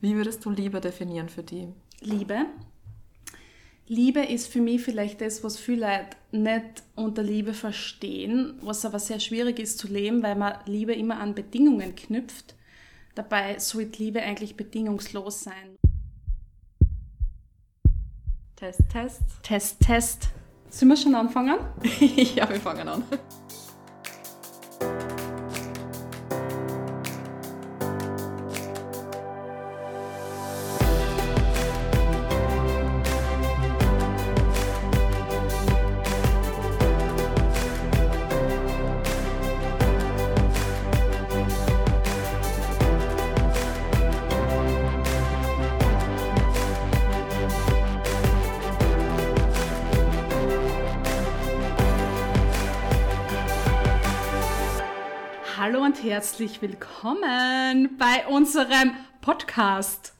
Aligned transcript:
Wie 0.00 0.14
würdest 0.16 0.44
du 0.44 0.50
Liebe 0.50 0.80
definieren 0.80 1.28
für 1.28 1.42
die? 1.42 1.68
Liebe. 2.00 2.46
Liebe 3.86 4.20
ist 4.20 4.46
für 4.46 4.60
mich 4.60 4.82
vielleicht 4.82 5.20
das, 5.20 5.42
was 5.42 5.58
viele 5.58 5.86
Leute 5.86 6.16
nicht 6.30 6.82
unter 6.94 7.22
Liebe 7.22 7.52
verstehen, 7.52 8.54
was 8.62 8.84
aber 8.84 8.98
sehr 8.98 9.20
schwierig 9.20 9.58
ist 9.58 9.78
zu 9.78 9.88
leben, 9.88 10.22
weil 10.22 10.36
man 10.36 10.54
Liebe 10.64 10.94
immer 10.94 11.18
an 11.18 11.34
Bedingungen 11.34 11.96
knüpft. 11.96 12.54
Dabei 13.14 13.58
sollte 13.58 14.02
Liebe 14.02 14.22
eigentlich 14.22 14.56
bedingungslos 14.56 15.42
sein. 15.42 15.76
Test, 18.56 18.80
Test. 18.90 19.22
Test, 19.42 19.80
Test. 19.80 20.28
Sollen 20.68 20.90
wir 20.90 20.96
schon 20.96 21.14
anfangen? 21.14 21.58
ja, 22.36 22.48
wir 22.48 22.60
fangen 22.60 22.88
an. 22.88 23.02
Herzlich 56.20 56.60
willkommen 56.60 57.96
bei 57.96 58.26
unserem 58.26 58.92
Podcast. 59.22 60.12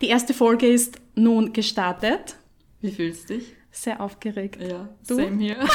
Die 0.00 0.08
erste 0.08 0.32
Folge 0.32 0.68
ist 0.68 0.98
nun 1.14 1.52
gestartet. 1.52 2.36
Wie 2.80 2.90
fühlst 2.90 3.28
du 3.28 3.34
dich? 3.34 3.54
Sehr 3.70 4.00
aufgeregt. 4.00 4.58
Ja, 4.58 4.88
Du? 5.06 5.16
same 5.16 5.36
hier. 5.36 5.56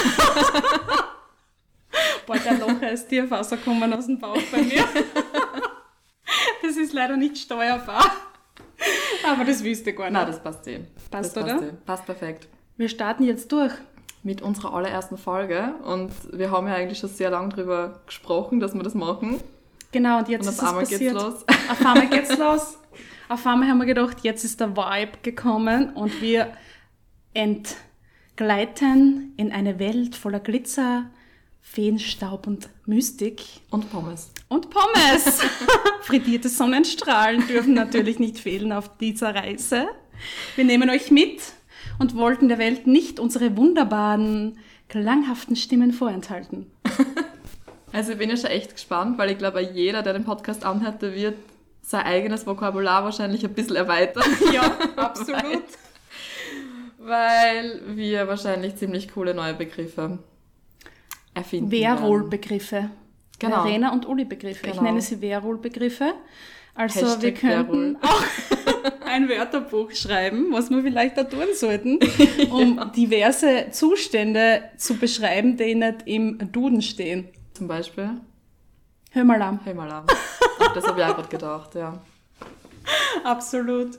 Boah, 2.25 2.39
der 2.39 2.57
Locher 2.57 2.91
ist 2.93 3.07
tief 3.07 3.31
rausgekommen 3.31 3.93
aus 3.93 4.07
dem 4.07 4.17
Bauch 4.17 4.41
bei 4.52 4.63
mir. 4.63 4.83
Das 6.63 6.75
ist 6.75 6.91
leider 6.93 7.15
nicht 7.15 7.37
steuerbar. 7.37 8.11
Aber 9.23 9.45
das 9.45 9.63
wisst 9.63 9.85
ihr 9.85 9.93
gar 9.93 10.05
nicht. 10.05 10.13
Na, 10.13 10.25
das 10.25 10.41
passt 10.41 10.67
eh. 10.67 10.80
Passt, 11.11 11.37
das 11.37 11.43
oder? 11.43 11.53
Passt, 11.58 11.67
eh. 11.67 11.73
passt 11.85 12.05
perfekt. 12.08 12.47
Wir 12.75 12.89
starten 12.89 13.23
jetzt 13.23 13.52
durch. 13.52 13.73
Mit 14.25 14.41
unserer 14.41 14.73
allerersten 14.73 15.17
Folge 15.17 15.75
und 15.85 16.11
wir 16.33 16.49
haben 16.49 16.67
ja 16.67 16.73
eigentlich 16.73 16.97
schon 16.97 17.09
sehr 17.11 17.29
lange 17.29 17.49
drüber 17.49 18.01
gesprochen, 18.07 18.59
dass 18.59 18.73
wir 18.73 18.81
das 18.81 18.95
machen. 18.95 19.39
Genau, 19.91 20.17
und 20.17 20.27
jetzt 20.29 20.47
Und 20.47 20.53
ist 20.53 20.59
auf 20.59 20.63
es 20.63 20.69
einmal 20.69 20.83
passiert. 20.83 20.99
geht's 20.99 21.13
los. 21.13 21.45
Auf 21.69 21.85
einmal 21.85 22.07
geht's 22.09 22.37
los. 22.37 22.77
Auf 23.29 23.45
einmal 23.45 23.69
haben 23.69 23.77
wir 23.77 23.85
gedacht, 23.85 24.17
jetzt 24.23 24.43
ist 24.43 24.59
der 24.59 24.75
Vibe 24.75 25.19
gekommen 25.21 25.91
und 25.93 26.21
wir 26.21 26.51
entgleiten 27.35 29.33
in 29.37 29.51
eine 29.51 29.79
Welt 29.79 30.15
voller 30.15 30.39
Glitzer, 30.39 31.05
Feenstaub 31.61 32.47
und 32.47 32.69
Mystik. 32.85 33.43
Und 33.69 33.91
Pommes. 33.91 34.31
Und 34.49 34.69
Pommes. 34.69 35.41
Frittierte 36.01 36.49
Sonnenstrahlen 36.49 37.45
dürfen 37.47 37.73
natürlich 37.73 38.19
nicht 38.19 38.39
fehlen 38.39 38.71
auf 38.71 38.97
dieser 38.97 39.33
Reise. 39.35 39.87
Wir 40.55 40.65
nehmen 40.65 40.89
euch 40.89 41.11
mit 41.11 41.41
und 41.99 42.15
wollten 42.15 42.47
der 42.47 42.57
Welt 42.57 42.88
nicht 42.88 43.19
unsere 43.19 43.55
wunderbaren, 43.57 44.57
klanghaften 44.89 45.55
Stimmen 45.55 45.91
vorenthalten. 45.93 46.71
Also 47.93 48.11
ich 48.11 48.17
bin 48.17 48.29
ja 48.29 48.35
schon 48.35 48.49
echt 48.49 48.73
gespannt, 48.73 49.17
weil 49.17 49.31
ich 49.31 49.37
glaube, 49.37 49.61
jeder, 49.61 50.02
der 50.03 50.11
den 50.11 50.25
Podcast 50.25 50.65
anhört, 50.65 51.02
der 51.02 51.15
wird 51.15 51.35
sein 51.81 52.03
eigenes 52.03 52.45
Vokabular 52.45 53.05
wahrscheinlich 53.05 53.45
ein 53.45 53.53
bisschen 53.53 53.77
erweitern. 53.77 54.23
Ja, 54.53 54.63
absolut. 54.97 55.63
Weil 56.97 57.81
wir 57.95 58.27
wahrscheinlich 58.27 58.75
ziemlich 58.75 59.13
coole 59.13 59.33
neue 59.33 59.53
Begriffe 59.53 60.19
erfinden 61.33 61.71
werden. 61.71 61.99
Werol-Begriffe. 62.02 62.89
Genau. 63.39 63.61
Verena 63.64 63.93
und 63.93 64.05
Uli-Begriffe. 64.05 64.65
Ich 64.65 64.71
Genau. 64.73 64.83
nenne 64.83 65.02
sie 65.02 65.21
Werol-Begriffe. 65.21 66.15
Also 66.73 66.99
Hashtag 67.02 67.21
wir 67.21 67.33
könnten 67.33 67.97
auch 68.02 68.23
ein 69.15 69.30
Wörterbuch 69.30 69.92
schreiben, 69.92 70.52
was 70.52 70.70
wir 70.70 70.81
vielleicht 70.81 71.17
da 71.17 71.23
tun 71.23 71.48
sollten, 71.53 71.99
um 72.52 72.92
diverse 72.93 73.67
Zustände 73.71 74.64
zu 74.77 74.98
beschreiben, 74.98 75.55
die 75.55 75.73
nicht 75.73 76.03
im 76.05 76.52
Duden 76.52 76.81
stehen. 76.81 77.30
Zum 77.53 77.67
Beispiel. 77.67 78.09
Hör 79.11 79.23
mal 79.23 79.42
an. 79.42 79.61
Hör 79.64 79.73
mal 79.73 79.89
an. 79.89 80.05
Das 80.73 80.86
habe 80.86 80.99
ich 80.99 81.05
auch 81.05 81.15
gerade 81.15 81.30
gedacht, 81.30 81.76
ja. 81.76 82.02
Absolut. 83.23 83.98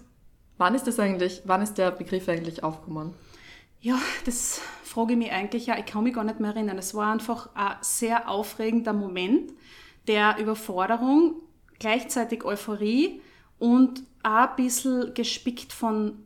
Wann 0.59 0.75
ist 0.75 0.87
das 0.87 1.00
eigentlich, 1.00 1.43
wann 1.44 1.62
ist 1.62 1.78
der 1.78 1.91
Begriff 1.91 2.28
eigentlich 2.28 2.62
aufgekommen? 2.62 3.15
Ja, 3.81 3.98
das 4.27 4.60
frage 4.84 5.12
ich 5.12 5.19
mich 5.19 5.33
eigentlich 5.33 5.66
ja. 5.66 5.78
Ich 5.78 5.87
kann 5.87 6.04
mich 6.04 6.15
gar 6.15 6.25
nicht 6.25 6.41
mehr 6.41 6.50
erinnern. 6.50 6.77
Es 6.77 6.94
war 6.94 7.12
einfach 7.12 7.48
ein 7.54 7.77
sehr 7.81 8.28
aufregender 8.28 8.93
Moment 8.93 9.53
der 10.06 10.37
Überforderung, 10.38 11.37
gleichzeitig 11.78 12.44
Euphorie 12.44 13.22
und 13.59 14.03
ein 14.26 14.56
bisschen 14.56 15.14
gespickt 15.14 15.72
von 15.72 16.19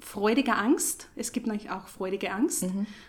freudiger 0.00 0.56
Angst. 0.58 1.08
Es 1.16 1.32
gibt 1.32 1.46
nämlich 1.46 1.70
auch 1.70 1.88
freudige 1.88 2.32
Angst. 2.32 2.64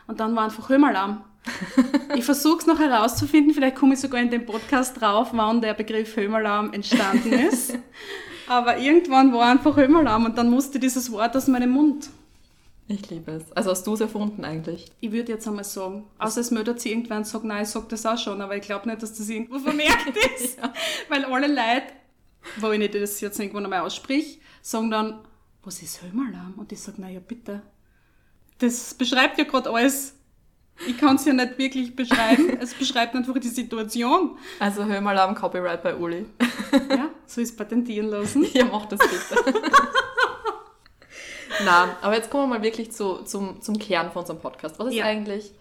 Und 0.08 0.20
dann 0.20 0.36
war 0.36 0.46
einfach 0.46 0.70
Höhmalarm. 0.70 1.24
ich 2.16 2.24
versuche 2.24 2.60
es 2.60 2.68
noch 2.68 2.80
herauszufinden, 2.80 3.54
vielleicht 3.54 3.76
komme 3.76 3.96
ich 3.96 4.00
sogar 4.00 4.22
in 4.22 4.30
den 4.30 4.46
Podcast 4.46 5.00
drauf, 5.02 5.30
wann 5.34 5.62
der 5.62 5.74
Begriff 5.74 6.16
Höhmalarm 6.16 6.72
entstanden 6.72 7.34
ist. 7.34 7.78
Aber 8.48 8.78
irgendwann 8.78 9.34
war 9.34 9.52
einfach 9.52 9.76
Höhmalarm 9.76 10.26
und 10.26 10.38
dann 10.38 10.50
musste 10.50 10.80
dieses 10.80 11.12
Wort 11.12 11.36
aus 11.36 11.48
meinem 11.48 11.72
Mund. 11.72 12.10
Ich 12.88 13.10
liebe 13.10 13.32
es. 13.32 13.52
Also 13.54 13.72
hast 13.72 13.86
du 13.86 13.94
es 13.94 14.02
erfunden 14.02 14.44
eigentlich? 14.44 14.86
Ich 15.00 15.12
würde 15.12 15.34
jetzt 15.34 15.48
einmal 15.48 15.64
sagen, 15.64 16.06
außer 16.18 16.42
es 16.42 16.52
möchte 16.52 16.78
sie 16.78 16.92
irgendwann 16.92 17.24
sagen, 17.26 17.48
nein, 17.48 17.64
ich 17.64 17.70
sag 17.70 17.88
das 17.90 18.06
auch 18.06 18.18
schon, 18.18 18.42
aber 18.42 18.56
ich 18.56 18.62
glaube 18.62 18.90
nicht, 18.90 19.02
dass 19.02 19.14
das 19.14 19.30
irgendwo 19.30 19.60
vermerkt 19.60 20.18
ist. 20.38 20.58
Weil 21.10 21.26
alle 21.26 21.48
Leute, 21.48 21.94
wo 22.58 22.72
ich 22.72 22.80
nicht 22.80 22.96
das 22.96 23.20
jetzt 23.22 23.40
irgendwann 23.40 23.66
einmal 23.66 23.82
aussprich, 23.82 24.40
sagen 24.62 24.92
dann, 24.92 25.26
was 25.64 25.82
ist 25.82 26.02
Höhmalarm? 26.02 26.56
Und 26.58 26.72
ich 26.72 26.80
sage, 26.82 27.00
naja, 27.02 27.20
bitte. 27.26 27.62
Das 28.60 28.94
beschreibt 28.94 29.38
ja 29.38 29.44
gerade 29.46 29.70
alles. 29.72 30.16
Ich 30.88 30.98
kann 30.98 31.16
es 31.18 31.26
ja 31.26 31.34
nicht 31.34 31.58
wirklich 31.58 31.96
beschreiben. 31.96 32.58
Es 32.60 32.74
beschreibt 32.74 33.14
einfach 33.16 33.38
die 33.40 33.48
Situation. 33.50 34.38
Also 34.60 34.86
hör 34.86 35.02
mal 35.02 35.18
am 35.20 35.36
Copyright 35.36 35.84
bei 35.84 35.96
Uli. 35.96 36.26
Ja, 36.90 37.10
so 37.28 37.40
ist 37.42 37.56
patentieren 37.56 38.08
lassen. 38.08 38.44
Ihr 38.54 38.66
macht 38.66 38.92
das 38.92 39.00
bitte. 39.00 39.62
Na, 41.66 41.96
aber 42.02 42.16
jetzt 42.16 42.30
kommen 42.32 42.50
wir 42.50 42.58
mal 42.58 42.64
wirklich 42.64 42.92
zu, 42.92 43.18
zum, 43.24 43.62
zum 43.62 43.78
Kern 43.78 44.12
von 44.12 44.22
unserem 44.22 44.40
Podcast. 44.40 44.80
Was 44.80 44.88
ist 44.88 44.96
Ja. 44.96 45.06
eigentlich, 45.06 45.54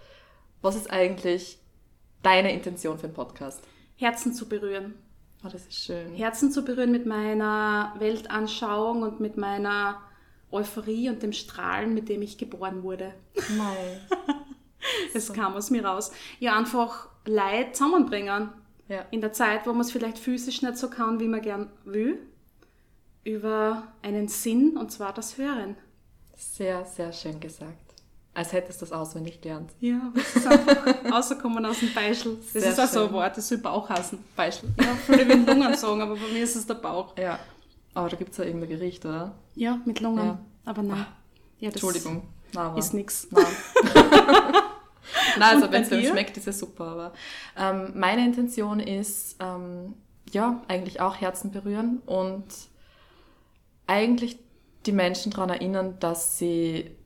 was 0.62 0.74
ist 0.74 0.90
eigentlich 0.90 1.58
deine 2.22 2.52
Intention 2.52 2.98
für 2.98 3.08
den 3.08 3.14
Podcast? 3.14 3.60
Herzen 3.96 4.32
zu 4.32 4.48
berühren. 4.48 4.94
Oh, 5.44 5.48
das 5.50 5.66
ist 5.66 5.84
schön. 5.84 6.14
Herzen 6.14 6.52
zu 6.52 6.64
berühren 6.64 6.92
mit 6.92 7.04
meiner 7.04 7.94
Weltanschauung 7.98 9.02
und 9.02 9.20
mit 9.20 9.36
meiner 9.36 10.00
Euphorie 10.52 11.08
und 11.08 11.22
dem 11.22 11.32
Strahlen, 11.32 11.94
mit 11.94 12.08
dem 12.08 12.22
ich 12.22 12.38
geboren 12.38 12.82
wurde. 12.82 13.12
Mei. 13.56 14.00
Es 15.14 15.32
kam 15.32 15.54
aus 15.54 15.70
mir 15.70 15.84
raus. 15.84 16.12
Ja, 16.38 16.56
einfach 16.56 17.08
Leid 17.24 17.74
zusammenbringen. 17.74 18.50
Ja. 18.88 19.06
In 19.10 19.20
der 19.20 19.32
Zeit, 19.32 19.66
wo 19.66 19.72
man 19.72 19.80
es 19.80 19.90
vielleicht 19.90 20.18
physisch 20.18 20.62
nicht 20.62 20.76
so 20.76 20.90
kann, 20.90 21.18
wie 21.18 21.28
man 21.28 21.40
gern 21.40 21.70
will. 21.84 22.18
Über 23.24 23.92
einen 24.02 24.28
Sinn, 24.28 24.76
und 24.76 24.92
zwar 24.92 25.12
das 25.12 25.38
Hören. 25.38 25.76
Sehr, 26.36 26.84
sehr 26.84 27.12
schön 27.12 27.40
gesagt. 27.40 27.91
Als 28.34 28.52
hättest 28.52 28.80
du 28.80 28.86
das 28.86 28.92
auswendig 28.92 29.42
gelernt. 29.42 29.72
Ja, 29.80 30.10
das 30.14 30.36
ist 30.36 30.46
einfach 30.46 30.86
rausgekommen 31.12 31.66
aus 31.66 31.80
dem 31.80 31.92
Beischel. 31.92 32.38
Das 32.38 32.62
Sehr 32.62 32.72
ist 32.72 32.80
auch 32.80 32.86
so 32.86 33.06
ein. 33.06 33.12
Wort, 33.12 33.36
das 33.36 33.46
soll 33.46 33.58
Bauch 33.58 33.88
heißen. 33.90 34.18
Beispiel. 34.34 34.70
Ja, 34.80 34.94
viele 35.04 35.28
würden 35.28 35.46
Lungen 35.46 35.76
sagen, 35.76 36.00
aber 36.00 36.14
bei 36.14 36.32
mir 36.32 36.42
ist 36.42 36.56
es 36.56 36.66
der 36.66 36.74
Bauch. 36.74 37.16
Ja. 37.18 37.38
Aber 37.92 38.08
da 38.08 38.16
gibt 38.16 38.32
es 38.32 38.38
ja 38.38 38.44
irgendein 38.44 38.70
Gericht, 38.70 39.04
oder? 39.04 39.34
Ja, 39.54 39.80
mit 39.84 40.00
Lungen. 40.00 40.24
Ja. 40.24 40.38
Aber 40.64 40.82
nein. 40.82 41.06
Ja, 41.58 41.70
das 41.70 41.82
Entschuldigung. 41.82 42.22
Nein, 42.54 42.76
ist 42.78 42.94
nix. 42.94 43.28
Nein. 43.30 43.44
Nein, 45.38 45.56
also 45.56 45.70
wenn 45.70 45.82
es 45.82 45.88
dem 45.90 46.04
schmeckt, 46.04 46.36
ist 46.36 46.48
es 46.48 46.58
super. 46.58 46.84
Aber 46.86 47.12
ähm, 47.56 47.92
meine 47.94 48.24
Intention 48.24 48.80
ist, 48.80 49.36
ähm, 49.40 49.94
ja, 50.30 50.62
eigentlich 50.68 51.00
auch 51.00 51.20
Herzen 51.20 51.50
berühren 51.50 52.00
und 52.06 52.44
eigentlich 53.86 54.38
die 54.86 54.92
Menschen 54.92 55.32
daran 55.32 55.50
erinnern, 55.50 55.96
dass 56.00 56.38
sie 56.38 56.96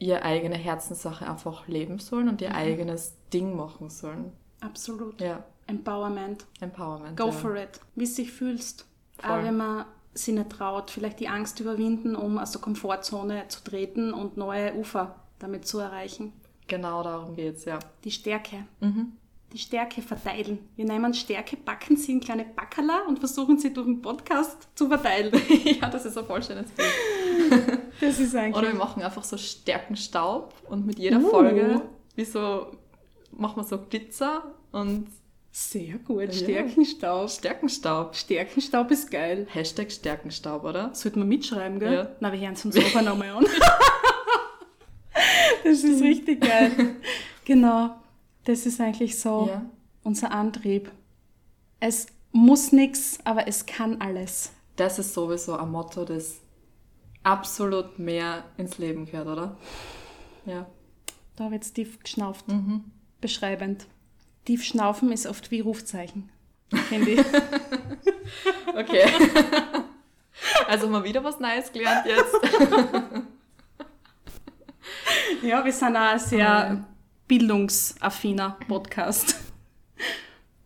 ihre 0.00 0.22
eigene 0.22 0.56
Herzenssache 0.56 1.28
einfach 1.30 1.68
leben 1.68 2.00
sollen 2.00 2.28
und 2.28 2.40
Mhm. 2.40 2.46
ihr 2.48 2.54
eigenes 2.56 3.14
Ding 3.32 3.54
machen 3.54 3.88
sollen. 3.90 4.32
Absolut. 4.60 5.20
Ja, 5.20 5.44
Empowerment. 5.68 6.46
Empowerment. 6.60 7.16
Go 7.16 7.26
ja. 7.26 7.32
for 7.32 7.54
it. 7.56 7.80
Wie 7.94 8.02
es 8.04 8.16
sich 8.16 8.32
fühlst. 8.32 8.86
Voll. 9.18 9.30
Auch 9.30 9.44
wenn 9.44 9.56
man 9.56 9.84
sich 10.14 10.34
nicht 10.34 10.50
traut, 10.50 10.90
vielleicht 10.90 11.20
die 11.20 11.28
Angst 11.28 11.60
überwinden, 11.60 12.16
um 12.16 12.38
aus 12.38 12.50
der 12.50 12.60
Komfortzone 12.60 13.46
zu 13.46 13.62
treten 13.62 14.12
und 14.12 14.36
neue 14.36 14.74
Ufer 14.74 15.14
damit 15.38 15.66
zu 15.68 15.78
erreichen. 15.78 16.32
Genau 16.66 17.02
darum 17.04 17.36
geht's, 17.36 17.64
ja. 17.64 17.78
Die 18.04 18.10
Stärke. 18.10 18.66
Mhm. 18.80 19.12
die 19.52 19.58
Stärke 19.58 20.00
verteilen. 20.00 20.60
Wir 20.76 20.84
nehmen 20.84 21.12
Stärke, 21.12 21.56
backen 21.56 21.96
sie 21.96 22.12
in 22.12 22.20
kleine 22.20 22.44
Backerla 22.44 23.00
und 23.08 23.18
versuchen 23.18 23.58
sie 23.58 23.72
durch 23.72 23.86
den 23.86 24.00
Podcast 24.00 24.68
zu 24.76 24.86
verteilen. 24.86 25.32
ja, 25.64 25.88
das 25.88 26.04
ist 26.04 26.16
ein 26.16 26.24
voll 26.24 26.40
schönes 26.40 26.70
Bild. 26.70 27.79
Das 28.00 28.18
ist 28.18 28.34
eigentlich. 28.34 28.56
Oder 28.56 28.72
wir 28.72 28.78
machen 28.78 29.02
einfach 29.02 29.24
so 29.24 29.36
Stärkenstaub 29.36 30.54
und 30.68 30.86
mit 30.86 30.98
jeder 30.98 31.18
Uh. 31.18 31.28
Folge 31.30 31.82
wie 32.16 32.24
so, 32.24 32.66
machen 33.32 33.56
wir 33.56 33.64
so 33.64 33.78
Glitzer 33.78 34.42
und 34.72 35.06
Sehr 35.52 35.98
gut. 35.98 36.22
Ja. 36.24 36.32
Stärkenstaub. 36.32 37.30
Stärkenstaub. 37.30 38.14
Stärkenstaub 38.16 38.90
ist 38.90 39.10
geil. 39.10 39.46
Hashtag 39.50 39.90
Stärkenstaub, 39.90 40.64
oder? 40.64 40.94
Sollten 40.94 41.20
wir 41.20 41.26
mitschreiben, 41.26 41.78
gell? 41.80 41.92
Ja. 41.92 42.10
Na, 42.20 42.32
wir 42.32 42.38
hören 42.40 42.52
es 42.54 42.64
uns 42.64 42.76
auch 42.76 43.02
nochmal 43.02 43.30
an. 43.30 43.46
das 45.64 45.84
ist 45.84 46.02
richtig 46.02 46.40
geil. 46.40 46.96
Genau. 47.46 47.96
Das 48.44 48.64
ist 48.64 48.80
eigentlich 48.80 49.18
so 49.18 49.48
Ja. 49.50 49.64
unser 50.04 50.30
Antrieb. 50.30 50.92
Es 51.80 52.06
muss 52.30 52.70
nichts, 52.70 53.18
aber 53.24 53.48
es 53.48 53.66
kann 53.66 54.00
alles. 54.00 54.52
Das 54.76 55.00
ist 55.00 55.14
sowieso 55.14 55.56
ein 55.56 55.68
Motto, 55.70 56.04
das 56.04 56.36
absolut 57.22 57.98
mehr 57.98 58.44
ins 58.56 58.78
Leben 58.78 59.06
gehört, 59.06 59.28
oder? 59.28 59.56
Ja. 60.46 60.66
Da 61.36 61.44
habe 61.44 61.54
ich 61.54 61.60
jetzt 61.62 61.74
tief 61.74 61.98
geschnauft. 62.00 62.48
Mhm. 62.48 62.84
Beschreibend. 63.20 63.86
Tief 64.44 64.64
schnaufen 64.64 65.12
ist 65.12 65.26
oft 65.26 65.50
wie 65.50 65.60
Rufzeichen. 65.60 66.30
Ich. 66.72 67.24
Okay. 68.76 69.04
also 70.68 70.88
wir 70.88 71.04
wieder 71.04 71.24
was 71.24 71.40
Neues 71.40 71.72
gelernt 71.72 72.06
jetzt. 72.06 72.34
ja, 75.42 75.64
wir 75.64 75.72
sind 75.72 75.96
auch 75.96 76.12
ein 76.12 76.18
sehr 76.18 76.84
bildungsaffiner 77.26 78.56
Podcast. 78.68 79.36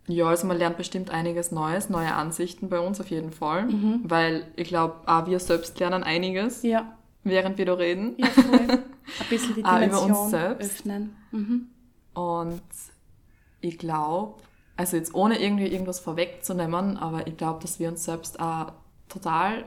Ja, 0.07 0.27
also 0.27 0.47
man 0.47 0.59
lernt 0.59 0.77
bestimmt 0.77 1.11
einiges 1.11 1.51
Neues, 1.51 1.89
neue 1.89 2.13
Ansichten 2.15 2.69
bei 2.69 2.79
uns 2.79 3.01
auf 3.01 3.09
jeden 3.11 3.33
Fall. 3.33 3.69
Weil 4.03 4.47
ich 4.57 4.69
glaube, 4.69 4.97
auch 5.07 5.27
wir 5.27 5.39
selbst 5.41 5.79
lernen 5.81 6.03
einiges, 6.03 6.63
Ja, 6.63 6.97
während 7.23 7.57
wir 7.59 7.65
da 7.67 7.75
reden. 7.75 8.15
ja 8.19 8.27
voll. 8.27 8.59
Ein 9.21 9.29
bisschen 9.31 9.55
die 9.55 9.65
Ah, 9.65 9.77
über 9.85 9.87
uns 9.97 10.03
Dimension 10.03 10.31
selbst. 10.31 10.71
öffnen. 10.81 11.17
Mhm. 11.31 11.67
Und 12.15 12.63
ich 13.61 13.79
glaube, 13.79 14.35
also 14.77 14.97
jetzt 14.97 15.15
ohne 15.15 15.41
irgendwie 15.41 15.67
irgendwas 15.69 16.01
vorwegzunehmen, 16.01 16.97
aber 16.97 17.27
ich 17.27 17.37
glaube, 17.37 17.61
dass 17.63 17.79
wir 17.79 17.89
uns 17.89 18.05
selbst 18.05 18.41
auch 18.41 18.73
total 19.09 19.65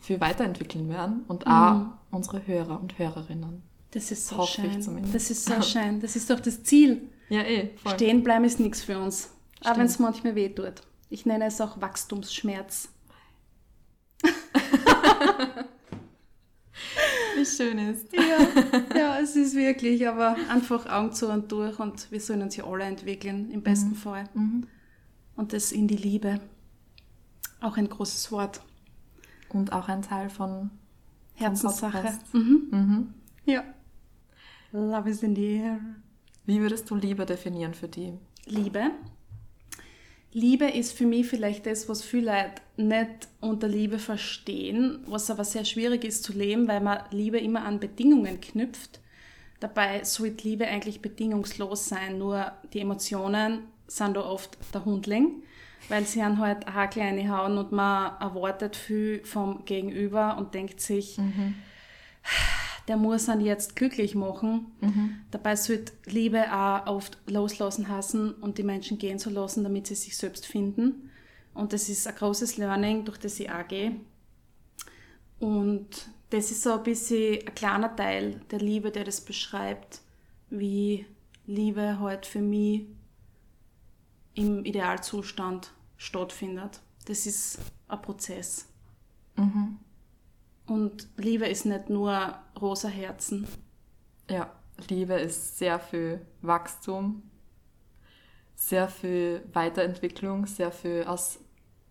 viel 0.00 0.20
weiterentwickeln 0.20 0.88
werden 0.88 1.24
und 1.28 1.46
auch 1.46 1.82
unsere 2.10 2.46
Hörer 2.46 2.80
und 2.80 2.98
Hörerinnen. 2.98 3.62
Das 3.92 4.10
ist 4.10 4.26
so 4.28 4.38
Hoffe 4.38 4.62
ich 4.66 4.72
schön. 4.72 4.82
zumindest. 4.82 5.14
Das 5.14 5.30
ist 5.30 5.44
so 5.44 5.60
schön. 5.62 6.00
Das 6.00 6.14
ist 6.16 6.30
doch 6.30 6.40
das 6.40 6.62
Ziel. 6.62 7.02
Ja, 7.28 7.42
eh, 7.42 7.70
voll. 7.76 7.92
Stehen 7.94 8.22
bleiben 8.22 8.44
ist 8.44 8.60
nichts 8.60 8.82
für 8.82 8.98
uns. 8.98 9.30
Auch 9.60 9.62
Stimmt. 9.62 9.78
wenn 9.78 9.86
es 9.86 9.98
manchmal 9.98 10.34
weh 10.34 10.48
tut. 10.48 10.82
Ich 11.10 11.26
nenne 11.26 11.46
es 11.46 11.60
auch 11.60 11.80
Wachstumsschmerz. 11.80 12.88
Wie 17.36 17.46
schön 17.46 17.78
ist. 17.78 18.12
Ja, 18.12 18.96
ja, 18.96 19.18
es 19.20 19.36
ist 19.36 19.54
wirklich, 19.54 20.06
aber 20.08 20.36
einfach 20.50 20.86
Augen 20.86 21.12
zu 21.12 21.28
und 21.30 21.50
durch 21.52 21.78
und 21.78 22.10
wir 22.10 22.20
sollen 22.20 22.42
uns 22.42 22.56
ja 22.56 22.64
alle 22.64 22.84
entwickeln, 22.84 23.50
im 23.50 23.62
besten 23.62 23.94
Fall. 23.94 24.28
Und 25.36 25.52
das 25.52 25.72
in 25.72 25.86
die 25.88 25.96
Liebe. 25.96 26.40
Auch 27.60 27.76
ein 27.76 27.88
großes 27.88 28.30
Wort. 28.32 28.60
Und 29.48 29.72
auch 29.72 29.88
ein 29.88 30.02
Teil 30.02 30.30
von 30.30 30.70
Herzenssache. 31.34 32.18
Mhm. 32.32 32.68
Mhm. 32.70 33.14
Ja. 33.44 33.64
Love 34.72 35.08
is 35.08 35.22
in 35.22 35.34
the 35.34 35.56
air. 35.56 35.80
Wie 36.44 36.60
würdest 36.60 36.90
du 36.90 36.96
Liebe 36.96 37.24
definieren 37.24 37.72
für 37.74 37.88
die? 37.88 38.12
Liebe. 38.46 38.90
Liebe 40.32 40.66
ist 40.66 40.96
für 40.96 41.06
mich 41.06 41.26
vielleicht 41.26 41.66
das, 41.66 41.88
was 41.88 42.04
viele 42.04 42.32
Leute 42.32 42.62
nicht 42.76 43.28
unter 43.40 43.66
Liebe 43.66 43.98
verstehen, 43.98 45.00
was 45.06 45.30
aber 45.30 45.44
sehr 45.44 45.64
schwierig 45.64 46.04
ist 46.04 46.22
zu 46.22 46.32
leben, 46.32 46.68
weil 46.68 46.80
man 46.80 47.00
Liebe 47.10 47.38
immer 47.38 47.64
an 47.64 47.80
Bedingungen 47.80 48.40
knüpft. 48.40 49.00
Dabei 49.60 50.04
sollte 50.04 50.46
Liebe 50.46 50.66
eigentlich 50.66 51.00
bedingungslos 51.00 51.88
sein, 51.88 52.18
nur 52.18 52.52
die 52.72 52.80
Emotionen 52.80 53.64
sind 53.86 54.16
da 54.16 54.20
oft 54.20 54.56
der 54.74 54.84
Hundling, 54.84 55.42
weil 55.88 56.04
sie 56.04 56.22
haben 56.22 56.38
halt 56.38 56.66
ein 56.66 56.74
Hakel 56.74 57.02
reinhauen 57.02 57.56
und 57.56 57.72
man 57.72 58.12
erwartet 58.20 58.76
viel 58.76 59.24
vom 59.24 59.64
Gegenüber 59.64 60.36
und 60.38 60.54
denkt 60.54 60.80
sich, 60.80 61.18
der 62.88 62.96
muss 62.96 63.28
ihn 63.28 63.40
jetzt 63.40 63.76
glücklich 63.76 64.14
machen. 64.14 64.66
Dabei 65.30 65.56
sollte 65.56 65.92
Liebe 66.06 66.52
auch 66.52 66.86
oft 66.86 67.18
loslassen 67.26 67.88
hassen 67.88 68.32
und 68.32 68.58
die 68.58 68.62
Menschen 68.62 68.98
gehen 68.98 69.18
zu 69.18 69.30
lassen, 69.30 69.62
damit 69.62 69.86
sie 69.86 69.94
sich 69.94 70.16
selbst 70.16 70.46
finden. 70.46 71.10
Und 71.54 71.72
das 71.72 71.88
ist 71.88 72.06
ein 72.06 72.14
großes 72.14 72.56
Learning, 72.56 73.04
durch 73.04 73.18
das 73.18 73.38
ich 73.38 73.50
auch 73.50 73.66
gehe. 73.66 73.96
Und 75.38 76.08
das 76.30 76.50
ist 76.50 76.62
so 76.62 76.72
ein 76.72 76.82
bisschen 76.82 77.46
ein 77.46 77.54
kleiner 77.54 77.94
Teil 77.94 78.40
der 78.50 78.60
Liebe, 78.60 78.90
der 78.90 79.04
das 79.04 79.20
beschreibt, 79.20 80.00
wie 80.50 81.06
Liebe 81.46 81.98
halt 82.00 82.26
für 82.26 82.40
mich 82.40 82.86
im 84.34 84.64
Idealzustand 84.64 85.72
stattfindet. 85.96 86.80
Das 87.06 87.26
ist 87.26 87.58
ein 87.88 88.02
Prozess. 88.02 88.66
Und 90.68 91.08
Liebe 91.16 91.46
ist 91.46 91.64
nicht 91.64 91.88
nur 91.88 92.34
rosa 92.60 92.88
Herzen. 92.88 93.46
Ja, 94.30 94.50
Liebe 94.88 95.14
ist 95.14 95.58
sehr 95.58 95.78
viel 95.78 96.20
Wachstum, 96.42 97.22
sehr 98.54 98.88
viel 98.88 99.42
Weiterentwicklung, 99.52 100.46
sehr 100.46 100.70
viel 100.70 101.04
aus 101.04 101.38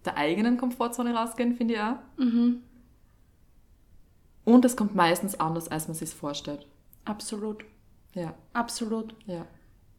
der 0.05 0.15
eigenen 0.15 0.57
Komfortzone 0.57 1.13
rausgehen, 1.13 1.55
finde 1.55 1.73
ich 1.73 1.79
auch. 1.81 1.97
Und 4.45 4.63
es 4.63 4.77
kommt 4.77 4.95
meistens 4.95 5.39
anders, 5.39 5.67
als 5.67 5.87
man 5.87 5.95
sich 5.95 6.11
vorstellt. 6.11 6.67
Absolut. 7.03 7.65
Ja, 8.13 8.33
Absolut. 8.53 9.15
ja. 9.25 9.45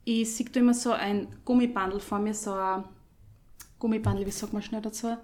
Ich 0.04 0.34
sehe 0.34 0.46
da 0.46 0.60
immer 0.60 0.72
so 0.72 0.92
ein 0.92 1.28
Gummibandel 1.44 2.00
vor 2.00 2.18
mir, 2.18 2.32
so 2.32 2.52
ein 2.54 2.84
Gummibandel, 3.78 4.24
wie 4.24 4.30
sagt 4.30 4.52
man 4.52 4.62
schnell 4.62 4.80
dazu? 4.80 5.16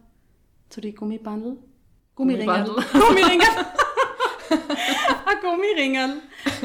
Zu 0.68 0.80
die 0.80 0.94
Gummibandel? 0.94 1.56
Gummiringel. 2.14 2.64
Gummiringel. 2.92 3.48
ein 5.26 5.40
Gummiringel. 5.40 6.22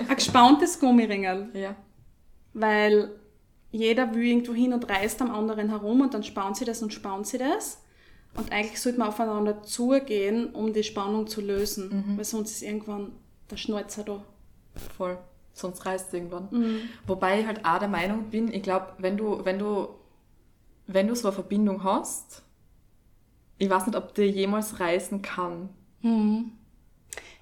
Ein 0.08 0.16
gespauntes 0.16 0.80
Gummiringel. 0.80 1.50
Ja. 1.54 1.76
Weil 2.54 3.12
jeder 3.72 4.14
will 4.14 4.24
irgendwo 4.24 4.54
hin 4.54 4.74
und 4.74 4.90
reißt 4.90 5.22
am 5.22 5.32
anderen 5.32 5.70
herum 5.70 6.02
und 6.02 6.14
dann 6.14 6.24
spaunt 6.24 6.58
sie 6.58 6.66
das 6.66 6.82
und 6.82 6.94
spaunt 6.94 7.28
sie 7.28 7.38
das. 7.38 7.84
Und 8.36 8.52
eigentlich 8.52 8.80
sollte 8.80 9.00
man 9.00 9.10
aufeinander 9.10 9.64
zugehen, 9.64 10.54
um 10.54 10.72
die 10.74 10.84
Spannung 10.84 11.28
zu 11.28 11.42
lösen. 11.42 12.16
Weil 12.16 12.26
sonst 12.26 12.52
ist 12.52 12.62
irgendwann 12.62 13.14
der 13.50 13.58
Schnäuzer 13.58 14.04
da. 14.04 14.24
Voll. 14.98 15.18
Sonst 15.54 15.86
reißt 15.86 16.14
irgendwann. 16.14 16.48
Mhm. 16.52 16.82
Wobei 17.08 17.42
ich 17.42 17.48
halt 17.48 17.66
auch 17.66 17.80
der 17.80 17.88
Meinung 17.88 18.30
bin, 18.30 18.54
ich 18.54 18.64
glaube, 18.64 18.94
wenn 19.00 19.18
du, 19.18 19.44
wenn 19.44 19.60
du, 19.60 19.90
wenn 20.88 21.08
du 21.08 21.16
so 21.16 21.28
eine 21.28 21.36
Verbindung 21.36 21.84
hast, 21.84 22.44
ich 23.60 23.70
weiß 23.70 23.86
nicht, 23.86 23.96
ob 23.96 24.16
die 24.16 24.24
jemals 24.24 24.80
reißen 24.80 25.22
kann. 25.22 25.70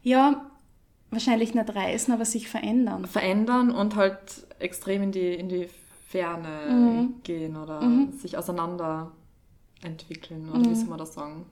Ja, 0.04 0.50
wahrscheinlich 1.12 1.54
nicht 1.54 1.74
reißen, 1.74 2.14
aber 2.14 2.26
sich 2.26 2.50
verändern. 2.50 3.06
Verändern 3.06 3.72
und 3.72 3.96
halt 3.96 4.48
extrem 4.60 5.04
in 5.04 5.12
die, 5.12 5.34
in 5.34 5.48
die 5.50 5.70
Ferne 6.10 6.50
Mhm. 6.72 7.16
gehen 7.24 7.56
oder 7.58 7.82
sich 8.18 8.38
auseinander 8.38 9.12
entwickeln, 9.84 10.50
oder 10.50 10.68
wie 10.70 10.76
soll 10.76 10.88
man 10.90 10.98
das 11.00 11.14
sagen? 11.14 11.46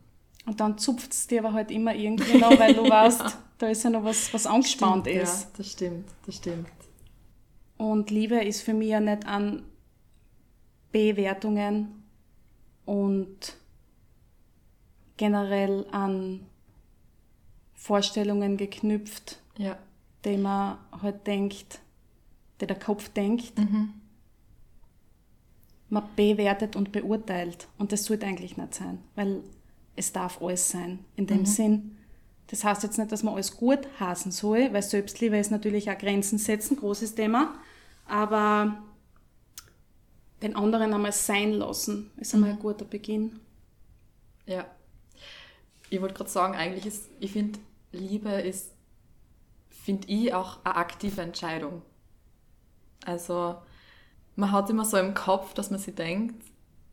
Und 0.45 0.59
dann 0.59 0.77
zupft 0.77 1.11
es 1.13 1.27
dir 1.27 1.39
aber 1.43 1.53
halt 1.53 1.71
immer 1.71 1.93
irgendwie 1.95 2.37
noch, 2.37 2.57
weil 2.59 2.73
du 2.73 2.83
weißt, 2.89 3.37
da 3.57 3.67
ist 3.67 3.83
ja 3.83 3.89
noch 3.89 4.03
was, 4.03 4.33
was 4.33 4.45
angespannt 4.47 5.07
Stimmt, 5.07 5.21
ist. 5.21 5.43
Ja, 5.43 5.49
das 5.57 5.71
stimmt, 5.71 6.05
das 6.25 6.35
stimmt. 6.35 6.67
Und 7.77 8.09
Liebe 8.09 8.35
ist 8.43 8.61
für 8.61 8.73
mich 8.73 8.89
ja 8.89 8.99
nicht 8.99 9.25
an 9.27 9.63
Bewertungen 10.91 12.03
und 12.85 13.57
generell 15.17 15.85
an 15.91 16.45
Vorstellungen 17.73 18.57
geknüpft, 18.57 19.39
Ja. 19.57 19.77
die 20.23 20.37
man 20.37 20.77
halt 21.01 21.25
denkt, 21.27 21.79
die 22.61 22.67
der 22.67 22.79
Kopf 22.79 23.09
denkt. 23.09 23.53
Man 25.89 26.03
bewertet 26.15 26.75
und 26.75 26.91
beurteilt. 26.91 27.67
Und 27.77 27.91
das 27.91 28.05
sollte 28.05 28.25
eigentlich 28.25 28.57
nicht 28.57 28.73
sein, 28.73 28.99
weil 29.15 29.43
es 29.95 30.11
darf 30.11 30.41
alles 30.41 30.69
sein. 30.69 30.99
In 31.15 31.27
dem 31.27 31.45
Sinn, 31.45 31.97
das 32.47 32.63
heißt 32.63 32.83
jetzt 32.83 32.97
nicht, 32.97 33.11
dass 33.11 33.23
man 33.23 33.35
alles 33.35 33.55
gut 33.55 33.87
hasen 33.99 34.31
soll, 34.31 34.73
weil 34.73 34.81
Selbstliebe 34.81 35.37
ist 35.37 35.51
natürlich 35.51 35.89
auch 35.89 35.97
Grenzen 35.97 36.37
setzen, 36.37 36.77
großes 36.77 37.15
Thema. 37.15 37.53
Aber 38.07 38.83
den 40.41 40.55
anderen 40.55 40.93
einmal 40.93 41.11
sein 41.11 41.53
lassen, 41.53 42.11
ist 42.17 42.33
einmal 42.33 42.51
ein 42.51 42.59
guter 42.59 42.85
Beginn. 42.85 43.39
Ja. 44.45 44.65
Ich 45.95 46.01
wollte 46.01 46.13
gerade 46.13 46.29
sagen, 46.29 46.55
eigentlich 46.55 46.85
ist, 46.85 47.09
ich 47.19 47.31
finde, 47.31 47.59
Liebe 47.91 48.29
ist, 48.29 48.71
finde 49.69 50.07
ich, 50.07 50.33
auch 50.33 50.59
eine 50.65 50.75
aktive 50.75 51.21
Entscheidung. 51.21 51.81
Also, 53.05 53.55
man 54.35 54.51
hat 54.51 54.69
immer 54.69 54.83
so 54.83 54.97
im 54.97 55.13
Kopf, 55.13 55.53
dass 55.53 55.71
man 55.71 55.79
sich 55.79 55.95
denkt, 55.95 56.43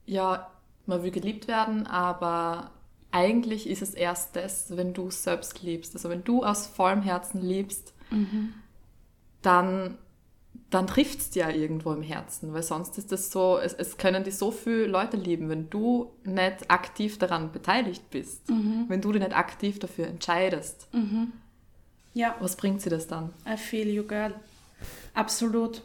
ja, 0.07 0.51
man 0.87 1.03
will 1.03 1.11
geliebt 1.11 1.49
werden, 1.49 1.87
aber 1.87 2.71
eigentlich 3.11 3.69
ist 3.69 3.83
es 3.83 3.95
erst 3.95 4.37
das, 4.37 4.77
wenn 4.77 4.95
du 4.95 5.11
selbst 5.11 5.63
liebst. 5.63 5.95
Also 5.95 6.09
wenn 6.09 6.25
du 6.25 6.45
aus 6.45 6.67
vollem 6.67 7.03
Herzen 7.03 7.43
liebst, 7.43 7.93
mhm. 8.11 8.55
dann, 9.43 9.99
dann 10.71 10.87
trifft 10.87 11.19
es 11.19 11.31
dir 11.31 11.51
irgendwo 11.51 11.93
im 11.93 12.03
Herzen, 12.03 12.53
weil 12.55 12.63
sonst 12.63 12.97
ist 12.97 13.13
es 13.13 13.31
so, 13.31 13.59
es, 13.59 13.75
es 13.75 13.99
können 13.99 14.25
dich 14.25 14.37
so 14.37 14.51
viele 14.51 14.87
Leute 14.87 15.19
lieben, 15.19 15.49
wenn 15.51 15.69
du 15.69 16.13
nicht 16.25 16.71
aktiv 16.71 17.19
daran 17.19 17.53
beteiligt 17.53 18.09
bist, 18.11 18.49
mhm. 18.49 18.87
wenn 18.89 19.03
du 19.03 19.13
dich 19.13 19.23
nicht 19.23 19.37
aktiv 19.37 19.79
dafür 19.79 20.07
entscheidest. 20.07 20.89
Mhm. 20.93 21.33
Ja. 22.15 22.37
Was 22.41 22.57
bringt 22.57 22.81
sie 22.81 22.91
das 22.91 23.07
dann? 23.07 23.33
I 23.47 23.57
feel 23.57 23.89
you, 23.89 24.05
girl. 24.05 24.35
Absolut. 25.15 25.83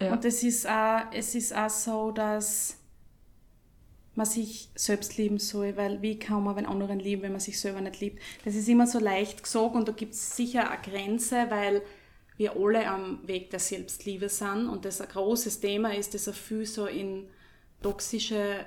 Ja. 0.00 0.12
Und 0.12 0.24
es 0.24 0.42
ist, 0.42 0.68
auch, 0.68 1.02
es 1.12 1.34
ist 1.34 1.54
auch 1.54 1.70
so, 1.70 2.10
dass 2.10 2.76
man 4.14 4.26
sich 4.26 4.68
selbst 4.74 5.16
lieben 5.16 5.38
soll, 5.38 5.76
weil 5.76 6.02
wie 6.02 6.18
kann 6.18 6.42
man 6.42 6.56
den 6.56 6.66
anderen 6.66 6.98
lieben, 6.98 7.22
wenn 7.22 7.32
man 7.32 7.40
sich 7.40 7.58
selber 7.58 7.80
nicht 7.80 8.00
liebt? 8.00 8.20
Das 8.44 8.54
ist 8.54 8.68
immer 8.68 8.86
so 8.86 8.98
leicht 8.98 9.42
gesagt 9.42 9.74
und 9.74 9.88
da 9.88 9.92
gibt 9.92 10.14
es 10.14 10.36
sicher 10.36 10.70
eine 10.70 10.82
Grenze, 10.82 11.46
weil 11.50 11.82
wir 12.38 12.56
alle 12.56 12.88
am 12.88 13.26
Weg 13.26 13.50
der 13.50 13.58
Selbstliebe 13.58 14.28
sind 14.28 14.68
und 14.68 14.84
das 14.84 15.00
ein 15.00 15.08
großes 15.08 15.60
Thema 15.60 15.94
ist, 15.94 16.14
das 16.14 16.28
auch 16.28 16.34
viel 16.34 16.64
so 16.64 16.86
in 16.86 17.28
toxische 17.82 18.64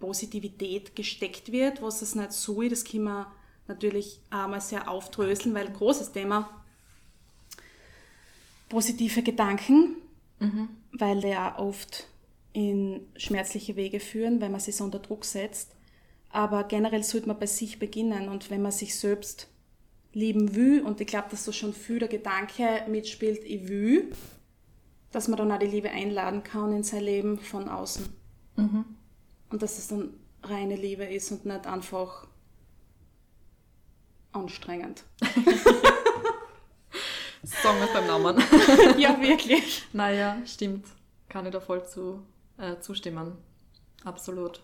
Positivität 0.00 0.94
gesteckt 0.94 1.52
wird, 1.52 1.82
was 1.82 2.02
es 2.02 2.14
nicht 2.14 2.32
so 2.32 2.62
ist, 2.62 2.72
das 2.72 2.84
können 2.84 3.04
wir 3.04 3.32
natürlich 3.66 4.20
einmal 4.30 4.60
sehr 4.60 4.88
aufdröseln, 4.88 5.54
weil 5.54 5.66
ein 5.66 5.74
großes 5.74 6.12
Thema 6.12 6.64
positive 8.68 9.22
Gedanken, 9.22 9.96
mhm. 10.38 10.68
weil 10.92 11.20
der 11.20 11.58
oft 11.58 12.06
in 12.52 13.06
schmerzliche 13.16 13.76
Wege 13.76 14.00
führen, 14.00 14.40
wenn 14.40 14.52
man 14.52 14.60
sich 14.60 14.76
so 14.76 14.84
unter 14.84 14.98
Druck 15.00 15.24
setzt. 15.24 15.74
Aber 16.30 16.64
generell 16.64 17.02
sollte 17.02 17.28
man 17.28 17.38
bei 17.38 17.46
sich 17.46 17.78
beginnen 17.78 18.28
und 18.28 18.50
wenn 18.50 18.62
man 18.62 18.72
sich 18.72 18.94
selbst 18.94 19.48
lieben 20.18 20.54
will, 20.54 20.82
und 20.82 21.00
ich 21.00 21.06
glaube, 21.06 21.28
dass 21.30 21.44
so 21.44 21.52
schon 21.52 21.72
viel 21.72 22.00
der 22.00 22.08
Gedanke 22.08 22.84
mitspielt, 22.88 23.44
ich 23.44 23.68
will, 23.68 24.12
dass 25.12 25.28
man 25.28 25.38
dann 25.38 25.52
auch 25.52 25.58
die 25.58 25.66
Liebe 25.66 25.90
einladen 25.90 26.42
kann 26.42 26.72
in 26.72 26.82
sein 26.82 27.02
Leben 27.02 27.38
von 27.38 27.68
außen. 27.68 28.08
Mhm. 28.56 28.84
Und 29.50 29.62
dass 29.62 29.78
es 29.78 29.88
dann 29.88 30.12
reine 30.42 30.76
Liebe 30.76 31.04
ist 31.04 31.30
und 31.30 31.46
nicht 31.46 31.66
einfach 31.66 32.26
anstrengend. 34.32 35.04
Song 37.44 37.80
ist 37.82 37.92
beim 37.94 38.06
Namen. 38.06 38.36
ja, 38.98 39.20
wirklich. 39.20 39.84
Naja, 39.92 40.36
stimmt. 40.44 40.86
Kann 41.28 41.46
ich 41.46 41.52
da 41.52 41.60
voll 41.60 41.86
zu 41.86 42.22
äh, 42.58 42.78
zustimmen. 42.80 43.38
Absolut. 44.04 44.60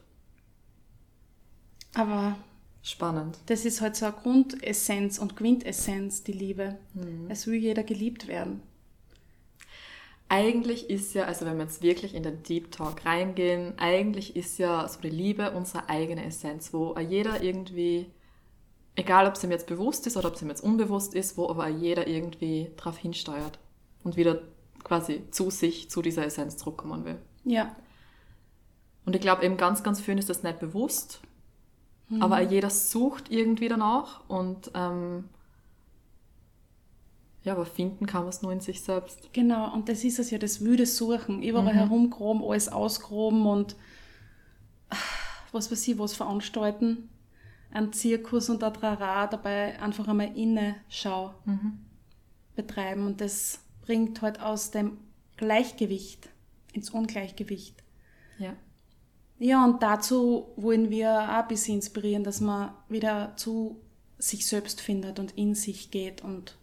Aber 1.95 2.37
spannend. 2.85 3.39
Das 3.47 3.65
ist 3.65 3.81
halt 3.81 3.97
so 3.97 4.05
eine 4.07 4.15
Grundessenz 4.15 5.19
und 5.19 5.37
Quintessenz, 5.37 6.23
die 6.23 6.33
Liebe. 6.33 6.77
Mhm. 6.93 7.27
Es 7.31 7.47
will 7.47 7.59
jeder 7.59 7.83
geliebt 7.83 8.29
werden. 8.29 8.63
Eigentlich 10.29 10.91
ist 10.91 11.15
ja, 11.15 11.25
also 11.25 11.47
wenn 11.47 11.57
wir 11.57 11.65
jetzt 11.65 11.83
wirklich 11.83 12.15
in 12.15 12.23
den 12.23 12.43
Deep 12.43 12.71
Talk 12.73 13.05
reingehen, 13.05 13.75
eigentlich 13.79 14.37
ist 14.37 14.59
ja 14.59 14.87
so 14.89 15.01
die 15.01 15.11
Liebe 15.11 15.53
unsere 15.53 15.89
eigene 15.89 16.25
Essenz, 16.25 16.73
wo 16.73 16.97
jeder 16.99 17.43
irgendwie, 17.43 18.07
egal 18.97 19.27
ob 19.27 19.35
es 19.35 19.45
ihm 19.45 19.51
jetzt 19.51 19.67
bewusst 19.67 20.07
ist 20.07 20.17
oder 20.17 20.29
ob 20.29 20.35
es 20.35 20.43
ihm 20.43 20.49
jetzt 20.49 20.63
unbewusst 20.63 21.15
ist, 21.15 21.37
wo 21.37 21.49
aber 21.49 21.69
jeder 21.69 22.07
irgendwie 22.07 22.71
drauf 22.77 22.99
hinsteuert 22.99 23.59
und 24.03 24.17
wieder 24.17 24.43
quasi 24.83 25.23
zu 25.31 25.51
sich, 25.51 25.91
zu 25.91 26.03
dieser 26.03 26.27
Essenz 26.27 26.57
zurückkommen 26.57 27.05
will. 27.05 27.19
Ja. 27.45 27.75
Und 29.07 29.15
ich 29.15 29.23
glaube 29.23 29.45
eben 29.45 29.57
ganz, 29.57 29.83
ganz 29.83 30.01
vielen 30.01 30.19
ist 30.19 30.31
das 30.31 30.43
nicht 30.43 30.59
bewusst. 30.59 31.21
Mhm. 32.09 32.23
Aber 32.23 32.41
jeder 32.41 32.71
sucht 32.71 33.31
irgendwie 33.31 33.69
danach 33.69 34.29
und 34.29 34.71
ähm, 34.75 35.25
ja, 37.45 37.53
aber 37.53 37.67
finden 37.67 38.07
kann 38.07 38.23
man 38.23 38.31
es 38.31 38.41
nur 38.41 38.53
in 38.53 38.61
sich 38.61 38.83
selbst. 38.83 39.33
Genau, 39.35 39.73
und 39.75 39.89
das 39.89 40.03
ist 40.03 40.19
es 40.19 40.31
ja, 40.31 40.39
das 40.39 40.63
wüde 40.63 40.87
Suchen. 40.87 41.43
Überall 41.43 41.75
mhm. 41.75 41.79
herumgroben, 41.79 42.43
alles 42.43 42.71
ausgroben 42.71 43.47
und 43.47 43.77
was 45.53 45.71
weiß 45.71 45.87
ich, 45.89 45.99
was 45.99 46.15
veranstalten. 46.15 47.11
Ein 47.71 47.93
Zirkus 47.93 48.49
und 48.49 48.63
ein 48.63 48.73
Trara, 48.73 49.27
dabei 49.27 49.81
einfach 49.81 50.09
einmal 50.09 50.37
inne 50.37 50.77
Schau 50.89 51.35
mhm. 51.45 51.85
betreiben. 52.55 53.07
Und 53.07 53.21
das 53.21 53.61
bringt 53.83 54.23
halt 54.23 54.41
aus 54.41 54.71
dem 54.71 54.99
Gleichgewicht 55.37 56.31
ins 56.73 56.91
Ungleichgewicht. 56.91 57.83
Ja. 58.39 58.55
Ja, 59.39 59.65
und 59.65 59.83
dazu 59.83 60.53
wollen 60.57 60.91
wir 60.91 61.23
auch 61.23 61.43
ein 61.43 61.49
bisschen 61.49 61.77
inspirieren, 61.77 62.25
dass 62.25 62.41
man 62.41 62.73
wieder 62.89 63.35
zu 63.37 63.81
sich 64.19 64.47
selbst 64.47 64.81
findet 64.81 65.19
und 65.19 65.33
in 65.33 65.55
sich 65.55 65.91
geht 65.91 66.23
und 66.23 66.57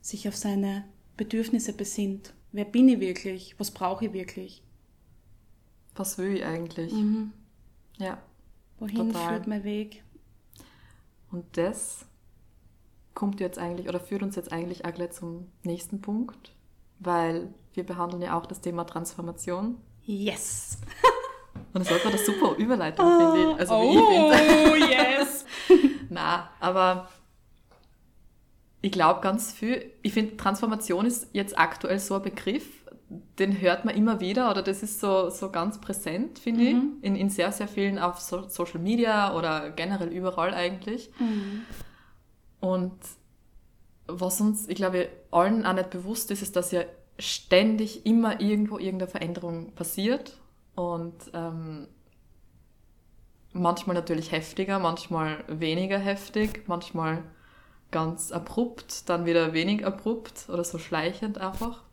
sich 0.00 0.28
auf 0.28 0.36
seine 0.36 0.84
Bedürfnisse 1.16 1.72
besinnt. 1.72 2.34
Wer 2.52 2.64
bin 2.64 2.88
ich 2.88 3.00
wirklich? 3.00 3.58
Was 3.58 3.70
brauche 3.72 4.06
ich 4.06 4.12
wirklich? 4.12 4.62
Was 5.96 6.18
will 6.18 6.36
ich 6.36 6.44
eigentlich? 6.44 6.92
Mhm. 6.92 7.32
Ja. 7.98 8.18
Wohin 8.78 9.12
total. 9.12 9.28
führt 9.28 9.46
mein 9.46 9.64
Weg? 9.64 10.02
Und 11.30 11.44
das 11.56 12.06
kommt 13.14 13.40
jetzt 13.40 13.58
eigentlich 13.58 13.88
oder 13.88 14.00
führt 14.00 14.22
uns 14.22 14.36
jetzt 14.36 14.52
eigentlich 14.52 14.84
auch 14.84 14.94
gleich 14.94 15.12
zum 15.12 15.48
nächsten 15.62 16.00
Punkt, 16.00 16.54
weil 16.98 17.52
wir 17.72 17.84
behandeln 17.84 18.22
ja 18.22 18.38
auch 18.38 18.46
das 18.46 18.60
Thema 18.60 18.84
Transformation. 18.84 19.76
Yes! 20.04 20.78
Und 21.74 21.80
das 21.80 21.90
war 21.90 22.12
eine 22.12 22.18
super 22.18 22.56
Überleitung, 22.56 23.04
oh, 23.04 23.18
finde 23.18 23.50
ich. 23.50 23.60
Also, 23.60 23.74
wie 23.82 23.98
oh, 23.98 24.74
ich 24.74 24.84
finde. 24.84 24.92
yes! 24.92 25.44
Na, 26.08 26.48
aber 26.60 27.08
ich 28.80 28.92
glaube 28.92 29.20
ganz 29.20 29.52
viel, 29.52 29.90
ich 30.02 30.12
finde, 30.12 30.36
Transformation 30.36 31.04
ist 31.04 31.28
jetzt 31.32 31.58
aktuell 31.58 31.98
so 31.98 32.14
ein 32.14 32.22
Begriff, 32.22 32.64
den 33.38 33.60
hört 33.60 33.84
man 33.84 33.96
immer 33.96 34.20
wieder 34.20 34.50
oder 34.50 34.62
das 34.62 34.82
ist 34.82 35.00
so, 35.00 35.30
so 35.30 35.50
ganz 35.50 35.80
präsent, 35.80 36.38
finde 36.38 36.60
mhm. 36.60 36.66
ich, 37.00 37.06
in, 37.06 37.16
in 37.16 37.28
sehr, 37.28 37.50
sehr 37.50 37.66
vielen 37.66 37.98
auf 37.98 38.20
so 38.20 38.48
Social 38.48 38.80
Media 38.80 39.34
oder 39.36 39.70
generell 39.70 40.08
überall 40.08 40.54
eigentlich. 40.54 41.10
Mhm. 41.18 41.62
Und 42.60 42.92
was 44.06 44.40
uns, 44.40 44.68
ich 44.68 44.76
glaube, 44.76 45.08
allen 45.32 45.66
auch 45.66 45.72
nicht 45.72 45.90
bewusst 45.90 46.30
ist, 46.30 46.42
ist, 46.42 46.54
dass 46.54 46.70
ja 46.70 46.82
ständig 47.18 48.06
immer 48.06 48.40
irgendwo 48.40 48.78
irgendeine 48.78 49.10
Veränderung 49.10 49.72
passiert 49.72 50.38
und 50.74 51.14
ähm, 51.32 51.88
manchmal 53.52 53.94
natürlich 53.94 54.32
heftiger, 54.32 54.78
manchmal 54.78 55.44
weniger 55.48 55.98
heftig, 55.98 56.64
manchmal 56.66 57.22
ganz 57.90 58.32
abrupt, 58.32 59.08
dann 59.08 59.24
wieder 59.24 59.52
wenig 59.52 59.86
abrupt 59.86 60.48
oder 60.48 60.64
so 60.64 60.78
schleichend 60.78 61.38
einfach. 61.38 61.84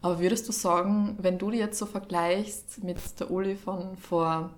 Aber 0.00 0.18
würdest 0.18 0.48
du 0.48 0.52
sagen, 0.52 1.16
wenn 1.20 1.38
du 1.38 1.50
die 1.50 1.58
jetzt 1.58 1.78
so 1.78 1.86
vergleichst 1.86 2.82
mit 2.82 2.98
der 3.20 3.30
Uli 3.30 3.56
von 3.56 3.96
vor 3.96 4.50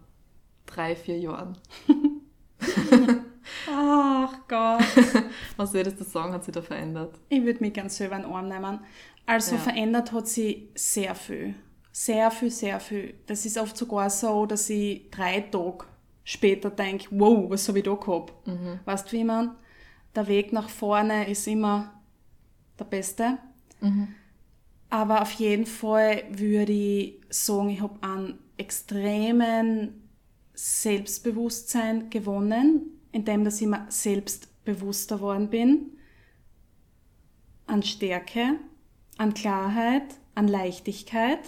drei, 0.67 0.97
vier 0.97 1.19
Jahren? 1.19 1.59
Ach 3.71 4.33
Gott. 4.49 4.83
Was 5.57 5.73
würdest 5.73 6.01
du 6.01 6.05
sagen, 6.05 6.33
hat 6.33 6.45
sich 6.45 6.55
da 6.55 6.63
verändert? 6.63 7.15
Ich 7.29 7.45
würde 7.45 7.61
mich 7.61 7.75
ganz 7.75 7.97
selber 7.97 8.17
in 8.17 8.23
den 8.23 8.33
Arm 8.33 8.49
nehmen. 8.49 8.81
Also 9.25 9.57
ja. 9.57 9.61
verändert 9.61 10.13
hat 10.13 10.29
sie 10.29 10.69
sehr 10.75 11.15
viel. 11.15 11.55
Sehr 11.99 12.31
viel, 12.31 12.51
sehr 12.51 12.79
viel. 12.79 13.15
Das 13.25 13.47
ist 13.47 13.57
oft 13.57 13.75
sogar 13.75 14.11
so, 14.11 14.45
dass 14.45 14.69
ich 14.69 15.11
drei 15.11 15.41
Tage 15.41 15.87
später 16.25 16.69
denke, 16.69 17.07
wow, 17.11 17.49
was 17.49 17.67
habe 17.69 17.79
ich 17.79 17.85
da 17.87 17.95
gehabt? 17.95 18.47
Mhm. 18.47 18.81
Weißt 18.85 19.11
du, 19.11 19.17
wie 19.17 19.25
man? 19.25 19.57
Der 20.15 20.29
Weg 20.29 20.53
nach 20.53 20.69
vorne 20.69 21.27
ist 21.27 21.47
immer 21.47 21.99
der 22.79 22.85
beste. 22.85 23.39
Mhm. 23.81 24.09
Aber 24.91 25.23
auf 25.23 25.33
jeden 25.33 25.65
Fall 25.65 26.25
würde 26.29 26.73
ich 26.73 27.23
sagen, 27.31 27.71
ich 27.71 27.81
habe 27.81 28.03
einen 28.03 28.41
extremen 28.59 30.11
Selbstbewusstsein 30.53 32.11
gewonnen, 32.11 33.01
indem 33.11 33.43
dass 33.43 33.63
ich 33.63 33.69
mir 33.69 33.87
selbstbewusster 33.89 35.23
worden 35.23 35.49
bin, 35.49 35.93
an 37.67 37.83
Stärke, 37.83 38.59
an 39.17 39.33
Klarheit, 39.33 40.17
an 40.35 40.47
Leichtigkeit 40.47 41.41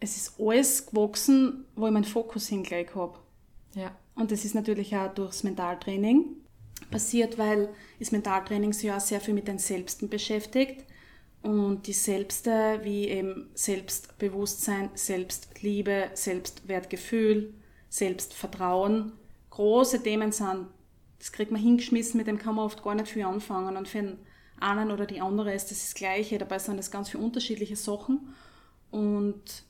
es 0.00 0.16
ist 0.16 0.40
alles 0.40 0.86
gewachsen, 0.86 1.64
wo 1.76 1.86
ich 1.86 1.92
meinen 1.92 2.04
Fokus 2.04 2.48
hingelegt 2.48 2.94
habe. 2.94 3.18
Ja. 3.74 3.94
Und 4.14 4.32
das 4.32 4.44
ist 4.44 4.54
natürlich 4.54 4.96
auch 4.96 5.14
durchs 5.14 5.42
Mentaltraining 5.42 6.24
passiert, 6.90 7.38
weil 7.38 7.68
das 7.98 8.10
Mentaltraining 8.10 8.72
sich 8.72 8.84
ja 8.84 8.96
auch 8.96 9.00
sehr 9.00 9.20
viel 9.20 9.34
mit 9.34 9.46
den 9.46 9.58
Selbsten 9.58 10.08
beschäftigt. 10.08 10.84
Und 11.42 11.86
die 11.86 11.92
Selbste, 11.92 12.80
wie 12.82 13.08
eben 13.08 13.50
Selbstbewusstsein, 13.54 14.90
Selbstliebe, 14.94 16.10
Selbstwertgefühl, 16.14 17.54
Selbstvertrauen, 17.88 19.12
große 19.50 20.02
Themen 20.02 20.32
sind. 20.32 20.66
Das 21.18 21.32
kriegt 21.32 21.50
man 21.50 21.60
hingeschmissen, 21.60 22.18
mit 22.18 22.26
dem 22.26 22.38
kann 22.38 22.56
man 22.56 22.66
oft 22.66 22.82
gar 22.82 22.94
nicht 22.94 23.08
viel 23.08 23.24
anfangen. 23.24 23.76
Und 23.76 23.88
für 23.88 23.98
einen 23.98 24.18
einen 24.60 24.90
oder 24.90 25.06
die 25.06 25.20
andere 25.20 25.54
ist 25.54 25.70
das, 25.70 25.80
das 25.80 25.94
Gleiche. 25.94 26.38
Dabei 26.38 26.58
sind 26.58 26.76
das 26.76 26.90
ganz 26.90 27.08
viele 27.08 27.24
unterschiedliche 27.24 27.76
Sachen. 27.76 28.34
Und 28.90 29.64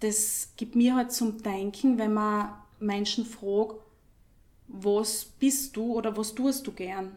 das 0.00 0.52
gibt 0.56 0.76
mir 0.76 0.94
halt 0.94 1.12
zum 1.12 1.42
Denken, 1.42 1.98
wenn 1.98 2.12
man 2.12 2.50
Menschen 2.78 3.24
fragt, 3.24 3.76
was 4.68 5.24
bist 5.24 5.76
du 5.76 5.94
oder 5.94 6.16
was 6.16 6.34
tust 6.34 6.66
du 6.66 6.72
gern? 6.72 7.16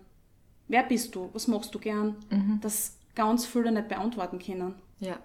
Wer 0.67 0.83
bist 0.83 1.15
du? 1.15 1.29
Was 1.33 1.47
machst 1.47 1.73
du 1.73 1.79
gern? 1.79 2.15
Mhm. 2.29 2.59
Das 2.61 2.93
ganz 3.15 3.45
viele 3.45 3.71
nicht 3.71 3.87
beantworten 3.87 4.39
können. 4.39 4.75
Ja. 4.99 5.17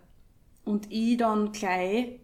Und 0.65 0.91
ich 0.91 1.19
dann 1.19 1.53
gleich, 1.53 2.19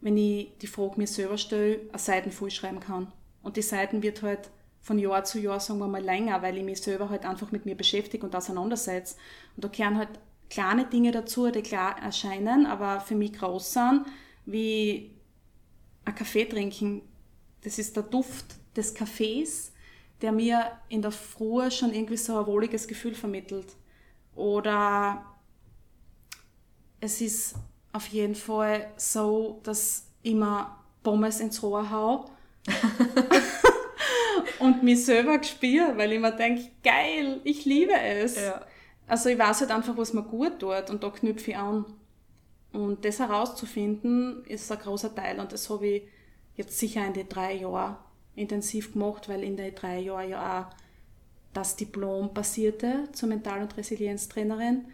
wenn 0.00 0.16
ich 0.16 0.56
die 0.60 0.66
Frage 0.66 0.94
mir 0.96 1.06
selber 1.06 1.36
stelle, 1.36 1.80
eine 1.90 1.98
Seiten 1.98 2.32
vollschreiben 2.32 2.80
kann. 2.80 3.12
Und 3.42 3.56
die 3.56 3.62
Seiten 3.62 4.02
wird 4.02 4.22
halt 4.22 4.50
von 4.80 4.98
Jahr 4.98 5.24
zu 5.24 5.38
Jahr, 5.38 5.60
sagen 5.60 5.78
wir 5.78 5.88
mal, 5.88 6.02
länger, 6.02 6.42
weil 6.42 6.56
ich 6.56 6.64
mich 6.64 6.82
selber 6.82 7.10
halt 7.10 7.24
einfach 7.26 7.52
mit 7.52 7.64
mir 7.66 7.74
beschäftige 7.74 8.24
und 8.24 8.34
auseinandersetze. 8.34 9.16
Und 9.56 9.64
da 9.64 9.68
gehören 9.68 9.98
halt 9.98 10.10
kleine 10.50 10.86
Dinge 10.86 11.10
dazu, 11.10 11.50
die 11.50 11.62
klar 11.62 11.96
erscheinen, 12.02 12.66
aber 12.66 13.00
für 13.00 13.14
mich 13.14 13.34
groß 13.34 13.72
sind, 13.72 14.06
wie 14.46 15.10
ein 16.04 16.14
Kaffee 16.14 16.44
trinken. 16.44 17.02
Das 17.62 17.78
ist 17.78 17.96
der 17.96 18.02
Duft 18.02 18.46
des 18.76 18.94
Kaffees, 18.94 19.72
der 20.20 20.32
mir 20.32 20.72
in 20.88 21.02
der 21.02 21.10
Früh 21.10 21.70
schon 21.70 21.94
irgendwie 21.94 22.16
so 22.16 22.38
ein 22.38 22.46
wohliges 22.46 22.86
Gefühl 22.86 23.14
vermittelt. 23.14 23.76
Oder 24.34 25.24
es 27.00 27.20
ist 27.20 27.54
auf 27.92 28.06
jeden 28.08 28.34
Fall 28.34 28.92
so, 28.96 29.60
dass 29.62 30.06
ich 30.22 30.34
mir 30.34 30.76
Pommes 31.02 31.40
ins 31.40 31.62
Rohr 31.62 31.90
hau 31.90 32.30
und 34.58 34.82
mich 34.82 35.04
selber 35.04 35.38
gespüre, 35.38 35.96
weil 35.96 36.12
ich 36.12 36.20
mir 36.20 36.32
denke, 36.32 36.70
geil, 36.82 37.40
ich 37.44 37.64
liebe 37.64 37.94
es. 37.94 38.36
Ja. 38.36 38.64
Also 39.06 39.28
ich 39.28 39.38
weiß 39.38 39.60
halt 39.60 39.70
einfach, 39.70 39.96
was 39.96 40.12
mir 40.12 40.22
gut 40.22 40.60
tut 40.60 40.90
und 40.90 41.02
da 41.02 41.10
knüpfe 41.10 41.52
ich 41.52 41.56
an. 41.56 41.84
Und 42.74 43.04
das 43.04 43.20
herauszufinden, 43.20 44.44
ist 44.44 44.70
ein 44.70 44.78
großer 44.78 45.14
Teil 45.14 45.38
und 45.38 45.52
das 45.52 45.70
habe 45.70 45.86
ich 45.86 46.02
jetzt 46.56 46.78
sicher 46.78 47.06
in 47.06 47.14
den 47.14 47.28
drei 47.28 47.54
Jahren 47.54 47.96
intensiv 48.34 48.92
gemacht, 48.92 49.28
weil 49.28 49.44
in 49.44 49.56
den 49.56 49.74
drei 49.74 50.00
Jahren 50.00 50.28
ja 50.28 50.60
auch 50.60 50.74
das 51.52 51.76
Diplom 51.76 52.34
passierte 52.34 53.08
zur 53.12 53.28
Mental- 53.28 53.62
und 53.62 53.76
Resilienztrainerin. 53.76 54.86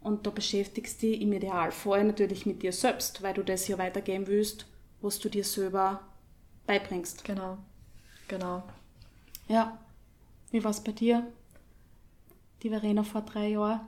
Und 0.00 0.26
da 0.26 0.30
beschäftigst 0.30 1.02
du 1.02 1.08
dich 1.08 1.20
im 1.22 1.32
Idealfall 1.32 2.04
natürlich 2.04 2.46
mit 2.46 2.62
dir 2.62 2.72
selbst, 2.72 3.22
weil 3.22 3.34
du 3.34 3.42
das 3.42 3.66
ja 3.66 3.78
weitergeben 3.78 4.26
willst, 4.28 4.66
was 5.00 5.18
du 5.18 5.28
dir 5.28 5.44
selber 5.44 6.00
beibringst. 6.66 7.24
Genau, 7.24 7.58
genau. 8.28 8.62
Ja. 9.48 9.78
Wie 10.52 10.62
war 10.62 10.70
es 10.70 10.80
bei 10.80 10.92
dir? 10.92 11.26
Die 12.62 12.68
Verena 12.68 13.02
vor 13.02 13.22
drei 13.22 13.48
Jahren? 13.48 13.80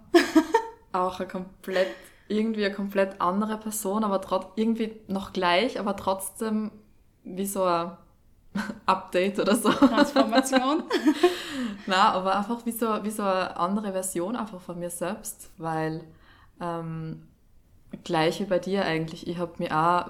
Auch 0.93 1.21
eine 1.21 1.29
komplett, 1.29 1.89
irgendwie 2.29 2.65
eine 2.65 2.75
komplett 2.75 3.21
andere 3.21 3.59
Person, 3.59 4.05
aber 4.05 4.21
trotz, 4.21 4.47
irgendwie 4.57 5.01
noch 5.09 5.33
gleich, 5.33 5.79
aber 5.79 5.97
trotzdem 5.97 6.71
wie 7.25 7.47
so 7.47 7.65
ein 7.65 7.93
Update 8.87 9.39
oder 9.39 9.55
so. 9.55 9.71
Transformation. 9.71 10.85
Na, 11.87 12.13
aber 12.13 12.37
einfach 12.37 12.65
wie 12.65 12.73
so, 12.73 13.05
wie 13.05 13.11
so 13.11 13.23
eine 13.23 13.57
andere 13.57 13.93
Version 13.93 14.37
einfach 14.37 14.61
von 14.61 14.79
mir 14.79 14.91
selbst, 14.91 15.51
weil 15.59 16.05
ähm, 16.61 17.27
gleich 18.05 18.41
wie 18.41 18.45
bei 18.45 18.59
dir 18.59 18.85
eigentlich. 18.85 19.27
Ich 19.27 19.39
habe 19.39 19.55
mich 19.59 19.73
auch 19.73 20.07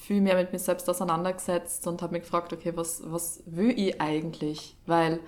viel 0.00 0.20
mehr 0.20 0.36
mit 0.36 0.52
mir 0.52 0.58
selbst 0.58 0.88
auseinandergesetzt 0.88 1.86
und 1.86 2.00
habe 2.02 2.14
mich 2.14 2.22
gefragt, 2.22 2.52
okay, 2.52 2.72
was, 2.74 3.02
was 3.04 3.42
will 3.46 3.78
ich 3.78 4.00
eigentlich? 4.00 4.76
Weil 4.86 5.20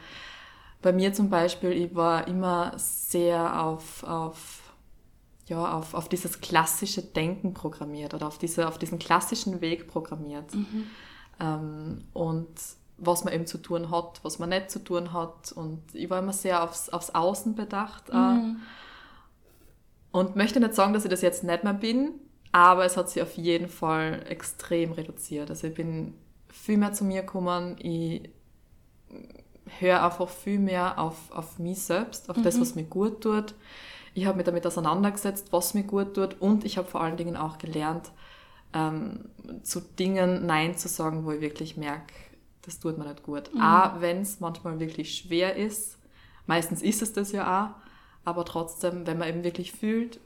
bei 0.82 0.92
mir 0.92 1.12
zum 1.12 1.28
Beispiel, 1.28 1.72
ich 1.72 1.94
war 1.94 2.26
immer 2.26 2.72
sehr 2.76 3.62
auf, 3.62 4.02
auf, 4.04 4.59
ja, 5.50 5.76
auf, 5.76 5.94
auf 5.94 6.08
dieses 6.08 6.40
klassische 6.40 7.02
Denken 7.02 7.52
programmiert 7.54 8.14
oder 8.14 8.28
auf, 8.28 8.38
diese, 8.38 8.68
auf 8.68 8.78
diesen 8.78 9.00
klassischen 9.00 9.60
Weg 9.60 9.88
programmiert. 9.88 10.54
Mhm. 10.54 10.86
Ähm, 11.40 12.04
und 12.12 12.48
was 12.96 13.24
man 13.24 13.34
eben 13.34 13.46
zu 13.46 13.58
tun 13.58 13.90
hat, 13.90 14.20
was 14.22 14.38
man 14.38 14.50
nicht 14.50 14.70
zu 14.70 14.78
tun 14.78 15.12
hat. 15.12 15.50
Und 15.52 15.82
ich 15.92 16.08
war 16.08 16.20
immer 16.20 16.32
sehr 16.32 16.62
aufs, 16.62 16.88
aufs 16.88 17.10
Außen 17.10 17.56
bedacht. 17.56 18.10
Äh. 18.10 18.14
Mhm. 18.14 18.60
Und 20.12 20.36
möchte 20.36 20.60
nicht 20.60 20.74
sagen, 20.74 20.92
dass 20.92 21.04
ich 21.04 21.10
das 21.10 21.20
jetzt 21.20 21.42
nicht 21.42 21.64
mehr 21.64 21.74
bin, 21.74 22.12
aber 22.52 22.84
es 22.84 22.96
hat 22.96 23.10
sich 23.10 23.22
auf 23.22 23.36
jeden 23.36 23.68
Fall 23.68 24.24
extrem 24.28 24.92
reduziert. 24.92 25.50
Also 25.50 25.66
ich 25.66 25.74
bin 25.74 26.14
viel 26.48 26.78
mehr 26.78 26.92
zu 26.92 27.04
mir 27.04 27.22
gekommen. 27.22 27.76
Ich 27.78 28.30
höre 29.78 30.04
einfach 30.04 30.28
viel 30.28 30.58
mehr 30.58 30.98
auf, 30.98 31.30
auf 31.30 31.58
mich 31.58 31.80
selbst, 31.82 32.30
auf 32.30 32.36
mhm. 32.36 32.42
das, 32.42 32.60
was 32.60 32.74
mir 32.74 32.84
gut 32.84 33.22
tut. 33.22 33.54
Ich 34.14 34.26
habe 34.26 34.36
mich 34.36 34.46
damit 34.46 34.66
auseinandergesetzt, 34.66 35.52
was 35.52 35.74
mir 35.74 35.84
gut 35.84 36.14
tut. 36.14 36.40
Und 36.40 36.64
ich 36.64 36.78
habe 36.78 36.88
vor 36.88 37.00
allen 37.00 37.16
Dingen 37.16 37.36
auch 37.36 37.58
gelernt, 37.58 38.10
ähm, 38.72 39.30
zu 39.62 39.80
Dingen 39.80 40.46
Nein 40.46 40.76
zu 40.76 40.88
sagen, 40.88 41.24
wo 41.24 41.32
ich 41.32 41.40
wirklich 41.40 41.76
merke, 41.76 42.12
das 42.62 42.78
tut 42.78 42.98
mir 42.98 43.06
nicht 43.06 43.22
gut. 43.22 43.52
Mhm. 43.54 43.60
Auch 43.60 44.00
wenn 44.00 44.20
es 44.20 44.40
manchmal 44.40 44.78
wirklich 44.80 45.16
schwer 45.16 45.56
ist. 45.56 45.98
Meistens 46.46 46.82
ist 46.82 47.02
es 47.02 47.12
das 47.12 47.32
ja 47.32 47.64
auch. 47.64 47.70
Aber 48.24 48.44
trotzdem, 48.44 49.06
wenn 49.06 49.18
man 49.18 49.28
eben 49.28 49.44
wirklich 49.44 49.72
fühlt, 49.72 50.20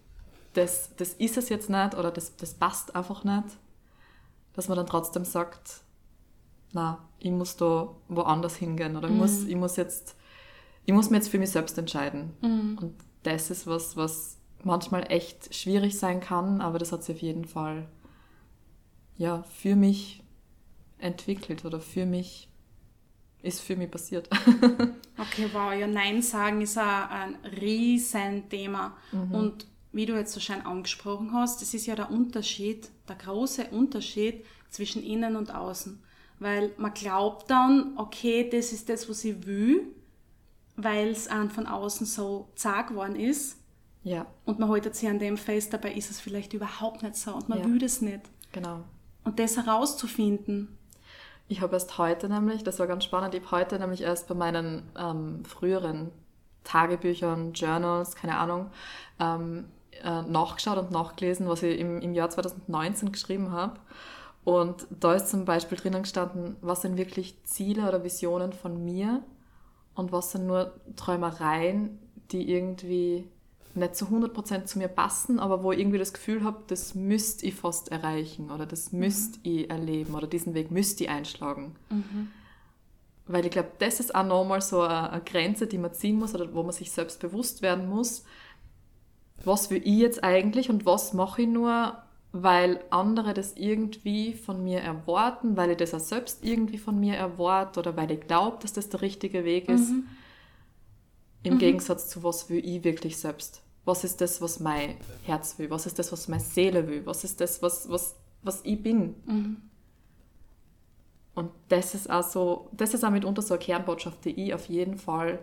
das, 0.54 0.94
das 0.96 1.14
ist 1.14 1.36
es 1.36 1.48
jetzt 1.48 1.70
nicht 1.70 1.94
oder 1.94 2.10
das, 2.10 2.36
das 2.36 2.54
passt 2.54 2.94
einfach 2.94 3.24
nicht, 3.24 3.56
dass 4.54 4.68
man 4.68 4.76
dann 4.76 4.86
trotzdem 4.86 5.24
sagt, 5.24 5.80
na, 6.72 6.98
ich 7.18 7.30
muss 7.30 7.56
da 7.56 7.88
woanders 8.08 8.56
hingehen 8.56 8.96
oder 8.96 9.08
mhm. 9.08 9.14
ich, 9.14 9.20
muss, 9.20 9.44
ich 9.44 9.56
muss 9.56 9.76
jetzt, 9.76 10.16
ich 10.84 10.92
muss 10.92 11.10
mir 11.10 11.16
jetzt 11.16 11.28
für 11.28 11.38
mich 11.38 11.50
selbst 11.50 11.78
entscheiden. 11.78 12.32
Mhm. 12.40 12.78
Und 12.80 12.94
das 13.24 13.50
ist 13.50 13.66
was, 13.66 13.96
was 13.96 14.38
manchmal 14.62 15.10
echt 15.10 15.54
schwierig 15.54 15.98
sein 15.98 16.20
kann, 16.20 16.60
aber 16.60 16.78
das 16.78 16.92
hat 16.92 17.04
sich 17.04 17.16
auf 17.16 17.22
jeden 17.22 17.44
Fall 17.44 17.88
ja, 19.16 19.42
für 19.42 19.76
mich 19.76 20.22
entwickelt 20.98 21.64
oder 21.64 21.80
für 21.80 22.06
mich 22.06 22.48
ist 23.42 23.60
für 23.60 23.76
mich 23.76 23.90
passiert. 23.90 24.28
okay, 25.18 25.48
wow, 25.52 25.72
ja, 25.72 25.86
Nein 25.86 26.22
sagen 26.22 26.62
ist 26.62 26.78
auch 26.78 27.10
ein 27.10 27.36
Riesenthema. 27.60 28.96
Mhm. 29.12 29.32
Und 29.32 29.66
wie 29.92 30.06
du 30.06 30.14
jetzt 30.14 30.32
so 30.32 30.40
schön 30.40 30.62
angesprochen 30.62 31.32
hast, 31.34 31.60
das 31.60 31.74
ist 31.74 31.86
ja 31.86 31.94
der 31.94 32.10
Unterschied, 32.10 32.88
der 33.06 33.16
große 33.16 33.66
Unterschied 33.70 34.44
zwischen 34.70 35.02
innen 35.02 35.36
und 35.36 35.54
außen. 35.54 36.02
Weil 36.38 36.72
man 36.78 36.94
glaubt 36.94 37.50
dann, 37.50 37.92
okay, 37.96 38.48
das 38.50 38.72
ist 38.72 38.88
das, 38.88 39.08
was 39.08 39.24
ich 39.24 39.46
will, 39.46 39.93
weil 40.76 41.08
es 41.08 41.28
einem 41.28 41.50
von 41.50 41.66
außen 41.66 42.06
so 42.06 42.48
zart 42.54 42.88
geworden 42.88 43.16
ist. 43.16 43.58
Ja. 44.02 44.26
Und 44.44 44.58
man 44.58 44.68
haltet 44.68 44.94
sich 44.94 45.08
an 45.08 45.18
dem 45.18 45.36
fest, 45.36 45.72
dabei 45.72 45.92
ist 45.92 46.10
es 46.10 46.20
vielleicht 46.20 46.52
überhaupt 46.52 47.02
nicht 47.02 47.16
so 47.16 47.34
und 47.34 47.48
man 47.48 47.58
ja. 47.58 47.64
will 47.64 47.78
das 47.78 48.00
nicht. 48.00 48.20
Genau. 48.52 48.80
Und 49.24 49.38
das 49.38 49.56
herauszufinden. 49.56 50.76
Ich 51.48 51.60
habe 51.60 51.74
erst 51.74 51.98
heute 51.98 52.28
nämlich, 52.28 52.62
das 52.64 52.78
war 52.78 52.86
ganz 52.86 53.04
spannend, 53.04 53.34
ich 53.34 53.42
habe 53.44 53.62
heute 53.62 53.78
nämlich 53.78 54.02
erst 54.02 54.28
bei 54.28 54.34
meinen 54.34 54.82
ähm, 54.98 55.44
früheren 55.44 56.10
Tagebüchern, 56.64 57.52
Journals, 57.52 58.16
keine 58.16 58.36
Ahnung, 58.38 58.70
ähm, 59.20 59.66
äh, 60.02 60.22
nachgeschaut 60.22 60.78
und 60.78 60.90
nachgelesen, 60.90 61.48
was 61.48 61.62
ich 61.62 61.78
im, 61.78 62.00
im 62.00 62.14
Jahr 62.14 62.30
2019 62.30 63.12
geschrieben 63.12 63.52
habe. 63.52 63.78
Und 64.44 64.86
da 64.90 65.14
ist 65.14 65.28
zum 65.28 65.44
Beispiel 65.44 65.78
drinnen 65.78 66.02
gestanden, 66.02 66.56
was 66.60 66.82
sind 66.82 66.96
wirklich 66.96 67.42
Ziele 67.44 67.88
oder 67.88 68.04
Visionen 68.04 68.52
von 68.52 68.84
mir 68.84 69.22
und 69.94 70.12
was 70.12 70.32
sind 70.32 70.46
nur 70.46 70.74
Träumereien, 70.96 71.98
die 72.30 72.50
irgendwie 72.50 73.28
nicht 73.74 73.96
zu 73.96 74.06
100% 74.06 74.64
zu 74.64 74.78
mir 74.78 74.88
passen, 74.88 75.40
aber 75.40 75.62
wo 75.62 75.72
ich 75.72 75.80
irgendwie 75.80 75.98
das 75.98 76.12
Gefühl 76.12 76.44
habe, 76.44 76.62
das 76.68 76.94
müsste 76.94 77.46
ich 77.46 77.54
fast 77.54 77.90
erreichen 77.90 78.50
oder 78.50 78.66
das 78.66 78.92
mhm. 78.92 79.00
müsste 79.00 79.38
ich 79.42 79.68
erleben 79.68 80.14
oder 80.14 80.26
diesen 80.26 80.54
Weg 80.54 80.70
müsste 80.70 81.04
ich 81.04 81.10
einschlagen. 81.10 81.74
Mhm. 81.90 82.28
Weil 83.26 83.46
ich 83.46 83.50
glaube, 83.50 83.72
das 83.78 84.00
ist 84.00 84.14
auch 84.14 84.24
nochmal 84.24 84.60
so 84.60 84.82
eine, 84.82 85.10
eine 85.10 85.22
Grenze, 85.22 85.66
die 85.66 85.78
man 85.78 85.92
ziehen 85.92 86.18
muss 86.18 86.34
oder 86.34 86.52
wo 86.54 86.62
man 86.62 86.72
sich 86.72 86.92
selbst 86.92 87.20
bewusst 87.20 87.62
werden 87.62 87.88
muss. 87.88 88.24
Was 89.44 89.70
will 89.70 89.82
ich 89.84 89.98
jetzt 89.98 90.22
eigentlich 90.22 90.70
und 90.70 90.86
was 90.86 91.12
mache 91.12 91.42
ich 91.42 91.48
nur, 91.48 91.96
weil 92.36 92.84
andere 92.90 93.32
das 93.32 93.54
irgendwie 93.56 94.34
von 94.34 94.62
mir 94.62 94.80
erwarten, 94.80 95.56
weil 95.56 95.70
ich 95.70 95.76
das 95.76 95.94
auch 95.94 96.00
selbst 96.00 96.44
irgendwie 96.44 96.78
von 96.78 96.98
mir 97.00 97.14
erwarte 97.14 97.80
oder 97.80 97.96
weil 97.96 98.10
ich 98.10 98.20
glaube, 98.20 98.58
dass 98.60 98.72
das 98.72 98.88
der 98.88 99.00
richtige 99.00 99.44
Weg 99.44 99.68
ist. 99.68 99.90
Mhm. 99.90 100.06
Im 101.44 101.54
mhm. 101.54 101.58
Gegensatz 101.58 102.08
zu 102.08 102.22
was 102.22 102.50
will 102.50 102.64
ich 102.64 102.84
wirklich 102.84 103.16
selbst 103.16 103.64
was 103.84 104.04
ist 104.04 104.20
das, 104.20 104.40
was 104.40 104.60
mein 104.60 104.96
Herz 105.24 105.58
will, 105.58 105.70
was 105.70 105.86
ist 105.86 105.98
das, 105.98 106.10
was 106.10 106.28
meine 106.28 106.42
Seele 106.42 106.88
will, 106.88 107.04
was 107.04 107.24
ist 107.24 107.40
das, 107.40 107.62
was, 107.62 107.88
was, 107.88 108.16
was 108.42 108.62
ich 108.64 108.82
bin. 108.82 109.14
Mhm. 109.26 109.56
Und 111.34 111.50
das 111.68 111.94
ist 111.94 112.08
auch 112.10 112.22
so, 112.22 112.70
das 112.72 112.94
ist 112.94 113.04
auch 113.04 113.10
mitunter 113.10 113.42
so 113.42 113.54
eine 113.54 113.62
Kernbotschaft, 113.62 114.24
die 114.24 114.30
ich 114.30 114.54
auf 114.54 114.66
jeden 114.68 114.96
Fall 114.96 115.40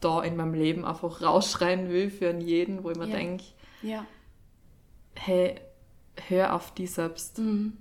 da 0.00 0.22
in 0.22 0.36
meinem 0.36 0.54
Leben 0.54 0.84
einfach 0.84 1.22
rausschreien 1.22 1.88
will 1.88 2.10
für 2.10 2.32
jeden, 2.38 2.84
wo 2.84 2.90
ich 2.90 2.98
mir 2.98 3.08
ja. 3.08 3.16
denke, 3.16 3.44
ja. 3.82 4.06
hey, 5.14 5.60
hör 6.28 6.54
auf 6.54 6.72
die 6.74 6.86
selbst. 6.86 7.38
Mhm. 7.38 7.74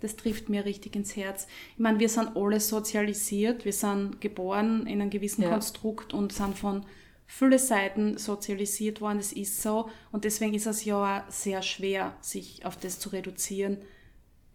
Das 0.00 0.16
trifft 0.16 0.48
mir 0.48 0.64
richtig 0.64 0.96
ins 0.96 1.14
Herz. 1.14 1.46
Ich 1.74 1.78
meine, 1.78 2.00
wir 2.00 2.08
sind 2.08 2.36
alle 2.36 2.58
sozialisiert, 2.58 3.64
wir 3.64 3.72
sind 3.72 4.20
geboren 4.20 4.86
in 4.86 5.00
einem 5.00 5.10
gewissen 5.10 5.42
ja. 5.42 5.50
Konstrukt 5.50 6.12
und 6.12 6.32
sind 6.32 6.58
von 6.58 6.84
viele 7.26 7.58
Seiten 7.58 8.18
sozialisiert 8.18 9.00
worden, 9.00 9.18
das 9.18 9.32
ist 9.32 9.62
so. 9.62 9.88
Und 10.10 10.24
deswegen 10.24 10.54
ist 10.54 10.66
es 10.66 10.84
ja 10.84 11.20
auch 11.20 11.30
sehr 11.30 11.62
schwer, 11.62 12.16
sich 12.20 12.66
auf 12.66 12.76
das 12.76 12.98
zu 12.98 13.10
reduzieren, 13.10 13.78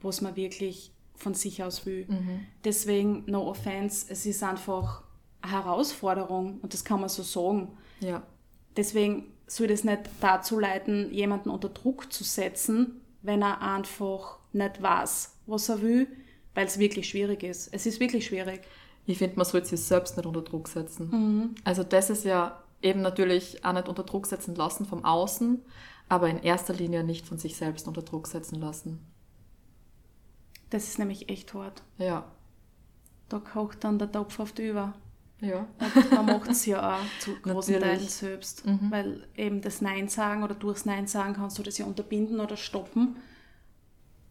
was 0.02 0.22
man 0.22 0.36
wirklich 0.36 0.92
von 1.16 1.34
sich 1.34 1.64
aus 1.64 1.86
will. 1.86 2.06
Mhm. 2.08 2.46
Deswegen, 2.64 3.24
no 3.26 3.50
offense, 3.50 4.06
es 4.10 4.26
ist 4.26 4.44
einfach 4.44 5.04
eine 5.42 5.54
Herausforderung 5.54 6.60
und 6.62 6.74
das 6.74 6.84
kann 6.84 7.00
man 7.00 7.10
so 7.10 7.24
sagen. 7.24 7.76
Ja. 8.00 8.22
Deswegen 8.78 9.34
soll 9.48 9.68
das 9.68 9.84
nicht 9.84 10.02
dazu 10.22 10.60
leiten, 10.60 11.12
jemanden 11.12 11.50
unter 11.50 11.70
Druck 11.70 12.14
zu 12.14 12.24
setzen, 12.24 13.02
wenn 13.22 13.42
er 13.42 13.62
einfach 13.62 14.38
nicht 14.54 14.82
weiß, 14.82 15.38
was 15.48 15.70
er 15.70 15.82
will, 15.82 16.08
weil 16.54 16.68
es 16.68 16.80
wirklich 16.80 17.10
schwierig 17.10 17.44
ist. 17.44 17.74
Es 17.74 17.86
ist 17.86 18.00
wirklich 18.00 18.26
schwierig. 18.26 18.62
Ich 19.06 19.18
finde, 19.18 19.38
man 19.38 19.46
sollte 19.46 19.68
sich 19.68 19.82
selbst 19.82 20.18
nicht 20.18 20.26
unter 20.26 20.42
Druck 20.42 20.68
setzen. 20.68 21.56
Also 21.64 21.84
das 21.84 22.10
ist 22.10 22.26
ja 22.26 22.62
eben 22.82 23.02
natürlich 23.02 23.64
auch 23.66 23.74
nicht 23.74 23.90
unter 23.90 24.04
Druck 24.04 24.28
setzen 24.28 24.56
lassen 24.56 24.86
vom 24.86 25.04
Außen, 25.04 25.62
aber 26.10 26.30
in 26.30 26.40
erster 26.40 26.74
Linie 26.74 27.04
nicht 27.04 27.26
von 27.26 27.38
sich 27.38 27.58
selbst 27.58 27.88
unter 27.88 28.02
Druck 28.02 28.28
setzen 28.28 28.60
lassen. 28.60 29.00
Das 30.70 30.88
ist 30.88 31.00
nämlich 31.00 31.30
echt 31.30 31.54
hart. 31.54 31.82
Ja. 31.98 32.26
Da 33.30 33.40
kocht 33.40 33.84
dann 33.84 34.00
der 34.00 34.12
Topf 34.12 34.40
auf 34.40 34.52
die 34.52 34.68
Über. 34.68 34.94
Ja. 35.40 35.68
Und 35.80 36.12
man 36.12 36.26
macht 36.26 36.50
es 36.50 36.66
ja 36.66 36.96
auch 36.96 37.20
zu 37.20 37.36
großen. 37.42 37.80
Teilen 37.80 38.08
selbst. 38.08 38.66
Mhm. 38.66 38.92
Weil 38.92 39.28
eben 39.36 39.62
das 39.62 39.82
Nein 39.82 40.08
sagen 40.08 40.44
oder 40.44 40.56
durchs 40.56 40.86
Nein 40.86 41.08
sagen 41.08 41.34
kannst 41.34 41.58
du 41.60 41.64
das 41.64 41.78
ja 41.78 41.86
unterbinden 41.86 42.40
oder 42.40 42.58
stoppen. 42.58 43.18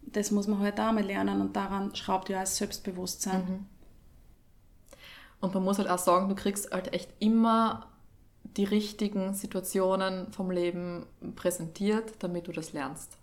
Das 0.03 0.31
muss 0.31 0.47
man 0.47 0.61
halt 0.61 0.81
auch 0.81 0.92
mal 0.92 1.05
lernen 1.05 1.40
und 1.40 1.55
daran 1.55 1.95
schraubt 1.95 2.29
ja 2.29 2.38
auch 2.38 2.42
das 2.42 2.57
Selbstbewusstsein. 2.57 3.45
Mhm. 3.45 3.66
Und 5.40 5.55
man 5.55 5.64
muss 5.64 5.79
halt 5.79 5.88
auch 5.88 5.99
sagen, 5.99 6.29
du 6.29 6.35
kriegst 6.35 6.73
halt 6.73 6.92
echt 6.92 7.11
immer 7.19 7.88
die 8.57 8.64
richtigen 8.64 9.35
Situationen 9.35 10.33
vom 10.33 10.51
Leben 10.51 11.07
präsentiert, 11.35 12.14
damit 12.21 12.49
du 12.49 12.53
das 12.53 12.73
lernst. 12.73 13.19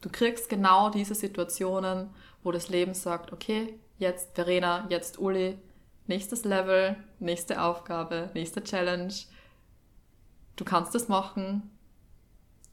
Du 0.00 0.08
kriegst 0.10 0.48
genau 0.48 0.90
diese 0.90 1.14
Situationen, 1.14 2.10
wo 2.42 2.52
das 2.52 2.68
Leben 2.68 2.94
sagt, 2.94 3.32
okay, 3.32 3.78
jetzt 3.98 4.34
Verena, 4.34 4.86
jetzt 4.90 5.18
Uli, 5.18 5.58
nächstes 6.08 6.44
Level, 6.44 6.96
nächste 7.20 7.62
Aufgabe, 7.62 8.30
nächste 8.34 8.62
Challenge. 8.62 9.14
Du 10.56 10.64
kannst 10.64 10.94
das 10.94 11.08
machen, 11.08 11.70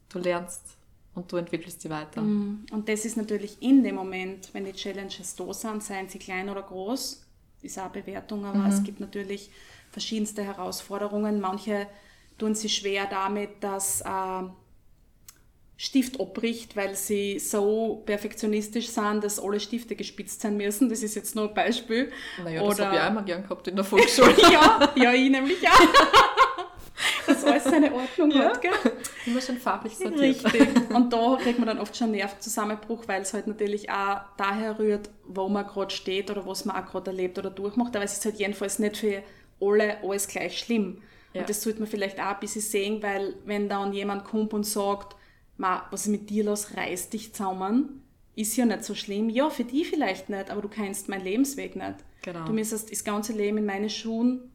du 0.09 0.19
lernst 0.19 0.77
und 1.13 1.31
du 1.31 1.37
entwickelst 1.37 1.83
dich 1.83 1.91
weiter. 1.91 2.21
Mhm. 2.21 2.65
Und 2.71 2.89
das 2.89 3.05
ist 3.05 3.17
natürlich 3.17 3.61
in 3.61 3.83
dem 3.83 3.95
Moment, 3.95 4.49
wenn 4.53 4.65
die 4.65 4.73
Challenges 4.73 5.35
da 5.35 5.53
sind, 5.53 5.83
seien 5.83 6.09
sie 6.09 6.19
klein 6.19 6.49
oder 6.49 6.63
groß, 6.63 7.23
ist 7.61 7.79
auch 7.79 7.89
Bewertung, 7.89 8.45
aber 8.45 8.67
es 8.67 8.83
gibt 8.83 8.99
natürlich 8.99 9.49
verschiedenste 9.89 10.43
Herausforderungen. 10.43 11.39
Manche 11.39 11.87
tun 12.37 12.53
sich 12.53 12.75
schwer 12.75 13.07
damit, 13.07 13.63
dass 13.63 14.01
äh, 14.01 14.43
Stift 15.77 16.19
abbricht, 16.21 16.75
weil 16.77 16.95
sie 16.95 17.38
so 17.38 18.01
perfektionistisch 18.05 18.88
sind, 18.88 19.23
dass 19.23 19.39
alle 19.39 19.59
Stifte 19.59 19.95
gespitzt 19.95 20.39
sein 20.41 20.55
müssen. 20.55 20.88
Das 20.89 21.03
ist 21.03 21.15
jetzt 21.15 21.35
nur 21.35 21.49
ein 21.49 21.53
Beispiel. 21.53 22.11
Naja, 22.43 22.63
das 22.63 22.75
Oder- 22.75 22.85
habe 22.85 22.95
ich 22.95 23.01
auch 23.01 23.09
immer 23.09 23.23
gern 23.23 23.43
gehabt 23.43 23.67
in 23.67 23.75
der 23.75 23.83
Volksschule. 23.85 24.33
ja, 24.51 24.93
ja, 24.95 25.13
ich 25.13 25.29
nämlich 25.29 25.67
auch. 25.67 25.79
Dass 27.27 27.43
alles 27.43 27.63
seine 27.65 27.93
Ordnung 27.93 28.31
Ja. 28.31 28.45
hat, 28.45 28.61
gell? 28.61 28.71
immer 29.25 29.41
schön 29.41 29.57
farblich 29.57 29.97
sortiert. 29.97 30.45
Richtig. 30.45 30.67
Und 30.93 31.11
da 31.11 31.38
kriegt 31.41 31.59
man 31.59 31.67
dann 31.67 31.79
oft 31.79 31.95
schon 31.97 32.11
Nervenzusammenbruch, 32.11 33.03
weil 33.07 33.23
es 33.23 33.33
halt 33.33 33.47
natürlich 33.47 33.89
auch 33.89 34.21
daher 34.38 34.79
rührt, 34.79 35.09
wo 35.27 35.49
man 35.49 35.65
gerade 35.67 35.93
steht 35.93 36.31
oder 36.31 36.45
was 36.45 36.63
man 36.65 36.77
auch 36.77 36.89
gerade 36.89 37.11
erlebt 37.11 37.38
oder 37.38 37.49
durchmacht. 37.49 37.95
Aber 37.95 38.05
es 38.05 38.13
ist 38.13 38.23
halt 38.25 38.35
jedenfalls 38.38 38.79
nicht 38.79 38.97
für 38.97 39.23
alle 39.59 39.97
alles 40.03 40.27
gleich 40.27 40.57
schlimm. 40.59 41.01
Ja. 41.33 41.41
Und 41.41 41.49
das 41.49 41.61
sollte 41.61 41.79
man 41.79 41.89
vielleicht 41.89 42.19
auch 42.19 42.25
ein 42.35 42.39
bisschen 42.39 42.61
sehen, 42.61 43.03
weil 43.03 43.33
wenn 43.45 43.67
dann 43.67 43.91
jemand 43.91 44.23
kommt 44.23 44.53
und 44.53 44.63
sagt, 44.65 45.15
Ma, 45.57 45.87
was 45.91 46.01
ist 46.01 46.11
mit 46.11 46.29
dir 46.29 46.43
los, 46.43 46.75
reiß 46.75 47.09
dich 47.09 47.33
zusammen, 47.33 48.03
ist 48.35 48.55
ja 48.57 48.65
nicht 48.65 48.83
so 48.83 48.95
schlimm. 48.95 49.29
Ja, 49.29 49.49
für 49.49 49.63
die 49.63 49.85
vielleicht 49.85 50.29
nicht, 50.29 50.49
aber 50.49 50.61
du 50.61 50.67
kennst 50.67 51.07
meinen 51.07 51.23
Lebensweg 51.23 51.75
nicht. 51.75 51.95
Genau. 52.21 52.45
Du 52.45 52.53
müsstest 52.53 52.91
das 52.91 53.03
ganze 53.03 53.33
Leben 53.33 53.57
in 53.57 53.65
meine 53.65 53.89
Schuhen 53.89 54.51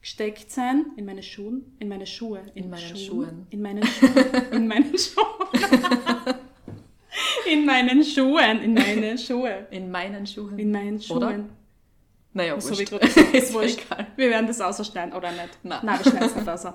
gesteckt 0.00 0.50
sein. 0.50 0.86
In 0.96 1.04
meine 1.04 1.22
Schuhen? 1.22 1.76
In 1.78 1.88
meine 1.88 2.06
Schuhe. 2.06 2.42
In 2.54 2.68
meinen 2.68 2.96
Schuhen. 2.96 3.46
In 3.50 3.62
meinen 3.62 3.86
Schuhen. 3.86 4.50
In 4.52 4.66
meinen 4.66 4.98
Schuhen. 4.98 6.34
in 7.46 7.64
meinen 7.64 8.04
Schuhen. 8.04 8.60
In 8.62 8.74
meine 8.74 9.18
Schuhe. 9.18 9.66
In 9.70 9.90
meinen 9.90 10.26
Schuhen. 10.26 10.58
In 10.58 10.70
meinen 10.70 11.00
Schuhen. 11.00 11.16
Oder? 11.16 11.44
Naja, 12.34 12.56
ich 12.56 12.64
wurscht. 12.64 12.90
gesagt. 12.90 13.16
Ist 13.34 13.54
wurscht. 13.54 13.80
Wir 14.16 14.28
werden 14.30 14.46
das 14.46 14.60
ausschneiden, 14.60 15.14
oder 15.14 15.30
nicht? 15.30 15.58
Nein. 15.62 15.80
Nein, 15.84 15.98
wir 16.02 16.10
schneiden 16.10 16.28
es 16.28 16.36
nicht 16.36 16.48
aus. 16.48 16.64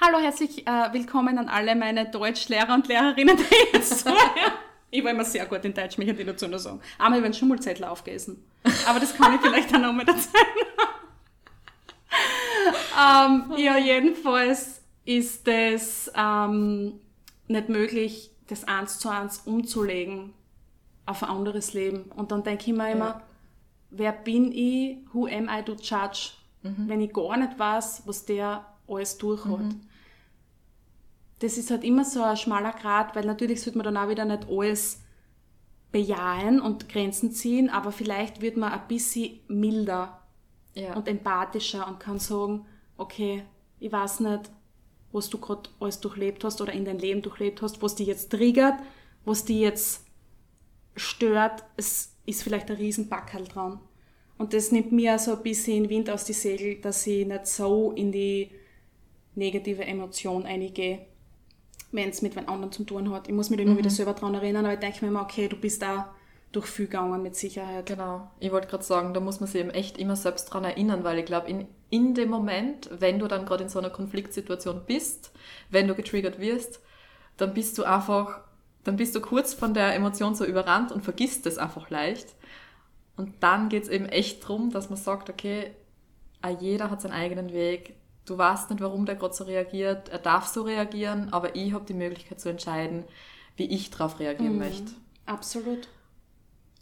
Hallo, 0.00 0.18
herzlich 0.18 0.66
äh, 0.66 0.92
willkommen 0.92 1.38
an 1.38 1.48
alle 1.48 1.74
meine 1.76 2.06
Deutschlehrer 2.10 2.74
und 2.74 2.88
Lehrerinnen, 2.88 3.36
die 3.50 3.76
jetzt 3.76 4.00
zuhören. 4.00 4.18
Ich 4.90 5.02
war 5.02 5.10
immer 5.10 5.24
sehr 5.24 5.46
gut 5.46 5.64
in 5.64 5.74
Deutsch, 5.74 5.98
mich 5.98 6.08
hat 6.08 6.18
die 6.18 6.24
dazu 6.24 6.46
nur 6.46 6.58
sagen. 6.58 6.80
Einmal 6.98 7.18
über 7.18 7.26
einen 7.26 7.34
Schummelzettel 7.34 7.84
aufgegessen. 7.84 8.44
Aber 8.86 9.00
das 9.00 9.14
kann 9.14 9.34
ich 9.34 9.40
vielleicht 9.40 9.74
auch 9.74 9.80
noch 9.80 9.92
mal 9.92 10.06
erzählen. 10.06 10.44
ähm, 13.00 13.52
ja, 13.56 13.76
jedenfalls 13.78 14.82
ist 15.04 15.46
es 15.48 16.10
ähm, 16.16 17.00
nicht 17.48 17.68
möglich, 17.68 18.30
das 18.48 18.64
eins 18.64 18.98
zu 18.98 19.08
eins 19.08 19.38
umzulegen 19.46 20.32
auf 21.06 21.22
ein 21.22 21.28
anderes 21.30 21.72
Leben. 21.74 22.04
Und 22.14 22.30
dann 22.30 22.42
denke 22.44 22.70
ich 22.70 22.76
mir 22.76 22.90
immer, 22.92 23.06
Ja. 23.06 23.22
wer 23.90 24.12
bin 24.12 24.52
ich, 24.52 24.98
who 25.12 25.26
am 25.26 25.48
I 25.48 25.62
to 25.62 25.72
judge, 25.74 26.30
wenn 26.62 27.00
ich 27.02 27.12
gar 27.12 27.36
nicht 27.36 27.58
weiß, 27.58 28.02
was 28.06 28.24
der 28.24 28.64
alles 28.88 29.18
durch 29.18 29.44
hat. 29.44 29.74
Das 31.40 31.58
ist 31.58 31.70
halt 31.70 31.84
immer 31.84 32.04
so 32.04 32.22
ein 32.22 32.36
schmaler 32.36 32.72
Grad, 32.72 33.14
weil 33.16 33.24
natürlich 33.24 33.60
sollte 33.62 33.78
man 33.78 33.84
dann 33.84 33.96
auch 33.96 34.08
wieder 34.08 34.24
nicht 34.24 34.48
alles 34.48 35.00
bejahen 35.92 36.60
und 36.60 36.88
Grenzen 36.88 37.32
ziehen, 37.32 37.68
aber 37.70 37.92
vielleicht 37.92 38.40
wird 38.40 38.56
man 38.56 38.72
ein 38.72 38.88
bisschen 38.88 39.40
milder 39.48 40.20
Ja. 40.74 40.94
und 40.94 41.06
empathischer 41.08 41.86
und 41.86 42.00
kann 42.00 42.18
sagen, 42.18 42.66
okay, 42.96 43.44
ich 43.78 43.92
weiß 43.92 44.20
nicht, 44.20 44.50
was 45.12 45.30
du 45.30 45.38
gerade 45.38 45.70
alles 45.78 46.00
durchlebt 46.00 46.42
hast 46.42 46.60
oder 46.60 46.72
in 46.72 46.84
dein 46.84 46.98
Leben 46.98 47.22
durchlebt 47.22 47.62
hast, 47.62 47.80
was 47.82 47.94
dich 47.94 48.08
jetzt 48.08 48.30
triggert, 48.30 48.74
was 49.24 49.44
dich 49.44 49.58
jetzt 49.60 50.04
stört, 50.96 51.64
es 51.76 52.16
ist 52.26 52.42
vielleicht 52.42 52.70
ein 52.70 52.76
Riesenbackerl 52.76 53.44
dran. 53.44 53.80
Und 54.36 54.52
das 54.52 54.72
nimmt 54.72 54.90
mir 54.90 55.18
so 55.20 55.36
ein 55.36 55.42
bisschen 55.44 55.88
Wind 55.88 56.10
aus 56.10 56.24
die 56.24 56.32
Segel, 56.32 56.80
dass 56.80 57.06
ich 57.06 57.24
nicht 57.26 57.46
so 57.46 57.92
in 57.92 58.10
die 58.10 58.50
negative 59.34 59.84
Emotion 59.84 60.46
eingehe, 60.46 61.06
wenn 61.92 62.10
es 62.10 62.22
mit 62.22 62.36
einem 62.36 62.48
anderen 62.48 62.72
zu 62.72 62.84
tun 62.84 63.10
hat. 63.10 63.28
Ich 63.28 63.34
muss 63.34 63.50
mich 63.50 63.60
immer 63.60 63.76
wieder 63.76 63.90
selber 63.90 64.14
dran 64.14 64.34
erinnern, 64.34 64.64
aber 64.64 64.74
ich 64.74 64.80
denke 64.80 65.04
mir 65.04 65.10
immer, 65.10 65.22
okay, 65.22 65.48
du 65.48 65.56
bist 65.56 65.82
da 65.82 66.14
durch 66.54 66.66
viel 66.66 66.86
gegangen 66.86 67.22
mit 67.22 67.34
Sicherheit. 67.36 67.86
Genau. 67.86 68.30
Ich 68.38 68.52
wollte 68.52 68.68
gerade 68.68 68.84
sagen, 68.84 69.12
da 69.12 69.20
muss 69.20 69.40
man 69.40 69.48
sich 69.48 69.60
eben 69.60 69.70
echt 69.70 69.98
immer 69.98 70.16
selbst 70.16 70.46
dran 70.46 70.64
erinnern, 70.64 71.02
weil 71.04 71.18
ich 71.18 71.26
glaube, 71.26 71.48
in, 71.48 71.66
in 71.90 72.14
dem 72.14 72.30
Moment, 72.30 72.88
wenn 72.92 73.18
du 73.18 73.26
dann 73.26 73.44
gerade 73.44 73.64
in 73.64 73.68
so 73.68 73.78
einer 73.78 73.90
Konfliktsituation 73.90 74.82
bist, 74.86 75.32
wenn 75.70 75.88
du 75.88 75.94
getriggert 75.94 76.38
wirst, 76.38 76.80
dann 77.36 77.54
bist 77.54 77.76
du 77.78 77.84
einfach, 77.84 78.40
dann 78.84 78.96
bist 78.96 79.14
du 79.16 79.20
kurz 79.20 79.52
von 79.54 79.74
der 79.74 79.94
Emotion 79.94 80.34
so 80.34 80.44
überrannt 80.44 80.92
und 80.92 81.02
vergisst 81.02 81.46
es 81.46 81.58
einfach 81.58 81.90
leicht. 81.90 82.28
Und 83.16 83.32
dann 83.40 83.68
geht's 83.68 83.88
eben 83.88 84.06
echt 84.06 84.46
drum, 84.46 84.70
dass 84.70 84.90
man 84.90 84.98
sagt, 84.98 85.30
okay, 85.30 85.72
ah, 86.40 86.50
jeder 86.50 86.90
hat 86.90 87.00
seinen 87.00 87.12
eigenen 87.12 87.52
Weg. 87.52 87.94
Du 88.26 88.38
weißt 88.38 88.70
nicht, 88.70 88.80
warum 88.80 89.04
der 89.06 89.16
gerade 89.16 89.34
so 89.34 89.44
reagiert. 89.44 90.08
Er 90.08 90.18
darf 90.18 90.46
so 90.46 90.62
reagieren, 90.62 91.32
aber 91.32 91.54
ich 91.56 91.72
habe 91.74 91.84
die 91.84 91.94
Möglichkeit 91.94 92.40
zu 92.40 92.48
entscheiden, 92.48 93.04
wie 93.56 93.66
ich 93.66 93.90
darauf 93.90 94.18
reagieren 94.18 94.58
möchte 94.58 94.92
Absolut. 95.26 95.88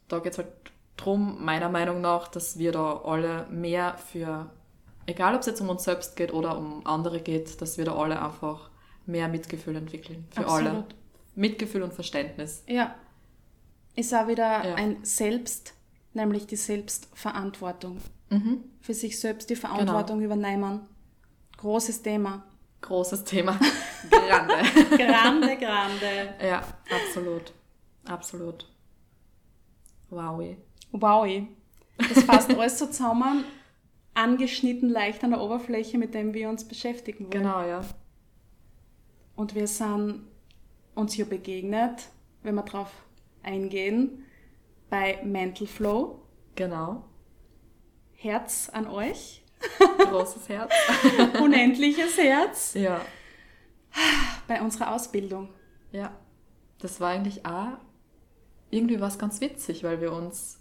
da 0.08 0.20
geht 0.20 0.32
es 0.32 0.38
halt 0.38 0.48
drum, 0.96 1.44
meiner 1.44 1.68
Meinung 1.68 2.00
nach, 2.00 2.28
dass 2.28 2.58
wir 2.58 2.72
da 2.72 2.98
alle 3.04 3.46
mehr 3.50 3.98
für, 3.98 4.50
egal 5.06 5.34
ob 5.34 5.40
es 5.40 5.46
jetzt 5.46 5.60
um 5.60 5.68
uns 5.68 5.84
selbst 5.84 6.16
geht 6.16 6.32
oder 6.32 6.56
um 6.56 6.86
andere 6.86 7.20
geht, 7.20 7.60
dass 7.60 7.76
wir 7.76 7.84
da 7.84 7.94
alle 7.96 8.22
einfach 8.22 8.70
mehr 9.04 9.28
Mitgefühl 9.28 9.76
entwickeln. 9.76 10.26
Für 10.30 10.46
alle. 10.48 10.70
Absolut. 10.70 10.94
Mitgefühl 11.34 11.82
und 11.82 11.92
Verständnis. 11.92 12.62
Ja. 12.68 12.94
Ist 13.96 14.14
auch 14.14 14.28
wieder 14.28 14.64
Ja. 14.66 14.74
ein 14.76 14.98
Selbst, 15.04 15.74
nämlich 16.14 16.46
die 16.46 16.56
Selbstverantwortung. 16.56 17.98
Für 18.80 18.94
sich 18.94 19.20
selbst 19.20 19.50
die 19.50 19.56
Verantwortung 19.56 20.20
Genau. 20.20 20.34
übernehmen. 20.34 20.80
Großes 21.62 22.02
Thema. 22.02 22.42
Großes 22.80 23.22
Thema. 23.22 23.56
Grande. 24.10 24.54
Grande, 24.96 25.56
grande. 25.56 26.34
ja, 26.44 26.60
absolut. 26.90 27.52
Absolut. 28.04 28.68
Wowi. 30.10 30.56
Wow. 30.90 31.28
Das 31.96 32.26
passt 32.26 32.50
alles 32.58 32.80
so 32.80 32.86
zusammen, 32.86 33.44
angeschnitten 34.12 34.88
leicht 34.88 35.22
an 35.22 35.30
der 35.30 35.40
Oberfläche, 35.40 35.98
mit 35.98 36.14
dem 36.14 36.34
wir 36.34 36.48
uns 36.48 36.66
beschäftigen 36.66 37.26
wollen. 37.26 37.30
Genau, 37.30 37.64
ja. 37.64 37.82
Und 39.36 39.54
wir 39.54 39.68
sind 39.68 40.24
uns 40.96 41.12
hier 41.12 41.26
begegnet, 41.26 42.08
wenn 42.42 42.56
wir 42.56 42.64
drauf 42.64 42.90
eingehen, 43.44 44.24
bei 44.90 45.20
Mental 45.22 45.68
Flow. 45.68 46.22
Genau. 46.56 47.04
Herz 48.14 48.68
an 48.68 48.88
euch. 48.88 49.41
Großes 49.98 50.48
Herz. 50.48 50.72
Unendliches 51.42 52.16
Herz. 52.18 52.74
Ja. 52.74 53.00
Bei 54.48 54.60
unserer 54.60 54.94
Ausbildung. 54.94 55.48
Ja. 55.92 56.12
Das 56.78 57.00
war 57.00 57.10
eigentlich 57.10 57.44
auch 57.46 57.68
irgendwie 58.70 59.00
was 59.00 59.18
ganz 59.18 59.40
witzig, 59.40 59.84
weil 59.84 60.00
wir 60.00 60.12
uns. 60.12 60.58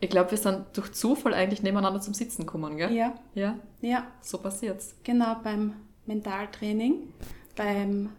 Ich 0.00 0.10
glaube, 0.10 0.32
wir 0.32 0.38
sind 0.38 0.66
durch 0.76 0.92
Zufall 0.92 1.32
eigentlich 1.32 1.62
nebeneinander 1.62 2.00
zum 2.00 2.12
Sitzen 2.12 2.42
gekommen, 2.42 2.76
gell? 2.76 2.92
Ja, 2.92 3.14
Ja, 3.34 3.58
ja, 3.80 4.06
so 4.20 4.36
passiert's. 4.38 4.96
genau, 5.02 5.36
beim 5.42 5.74
Mentaltraining, 6.04 7.12
beim 7.56 8.10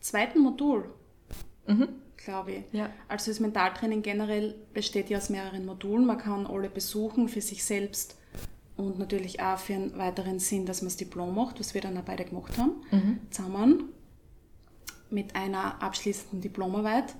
zweiten 0.00 0.38
Modul, 0.40 0.88
Mhm. 1.66 1.88
glaube 2.16 2.52
ich. 2.52 2.64
Ja. 2.72 2.88
Also 3.08 3.30
das 3.30 3.40
Mentaltraining 3.40 4.00
generell 4.00 4.54
besteht 4.72 5.10
ja 5.10 5.18
aus 5.18 5.28
mehreren 5.28 5.66
Modulen. 5.66 6.06
Man 6.06 6.16
kann 6.18 6.46
alle 6.46 6.70
besuchen 6.70 7.28
für 7.28 7.42
sich 7.42 7.62
selbst 7.64 8.16
und 8.76 8.98
natürlich 8.98 9.40
auch 9.40 9.58
für 9.58 9.74
einen 9.74 9.96
weiteren 9.98 10.38
Sinn, 10.38 10.66
dass 10.66 10.82
man 10.82 10.88
das 10.88 10.96
Diplom 10.96 11.34
macht, 11.34 11.58
was 11.60 11.74
wir 11.74 11.80
dann 11.80 11.96
auch 11.96 12.02
beide 12.02 12.24
gemacht 12.24 12.56
haben, 12.58 12.72
Mhm. 12.90 13.20
zusammen 13.30 13.84
mit 15.10 15.34
einer 15.36 15.80
abschließenden 15.82 16.40
Diplomarbeit 16.40 17.14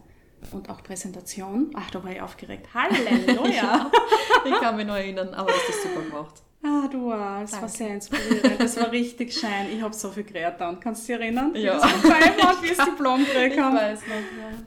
und 0.52 0.68
auch 0.70 0.82
Präsentation. 0.82 1.70
Ach, 1.74 1.90
da 1.90 2.02
war 2.04 2.10
ich 2.12 2.20
aufgeregt. 2.20 2.68
Halleluja! 2.74 3.90
Ich 4.44 4.60
kann 4.60 4.76
mich 4.76 4.86
noch 4.86 4.94
erinnern, 4.94 5.34
aber 5.34 5.50
das 5.50 5.68
ist 5.76 5.82
super 5.82 6.02
gemacht. 6.02 6.34
Ah, 6.68 6.88
du 6.88 7.12
auch. 7.12 7.42
Es 7.42 7.52
war 7.52 7.68
sehr 7.68 7.90
inspirierend. 7.94 8.60
Das 8.60 8.76
war 8.78 8.90
richtig 8.90 9.32
schön. 9.32 9.50
Ich 9.72 9.80
habe 9.80 9.94
so 9.94 10.10
viel 10.10 10.24
geredet 10.24 10.54
dann. 10.58 10.80
Kannst 10.80 11.08
du 11.08 11.12
dich 11.12 11.20
erinnern? 11.20 11.52
Ja. 11.54 11.74
das 11.74 11.84
war, 12.04 12.62
wie 12.62 12.74
das 12.74 12.84
Diplom 12.86 13.24
gekriegt 13.24 13.58
haben? 13.60 13.74
noch, 13.74 13.80
ja. 13.82 13.96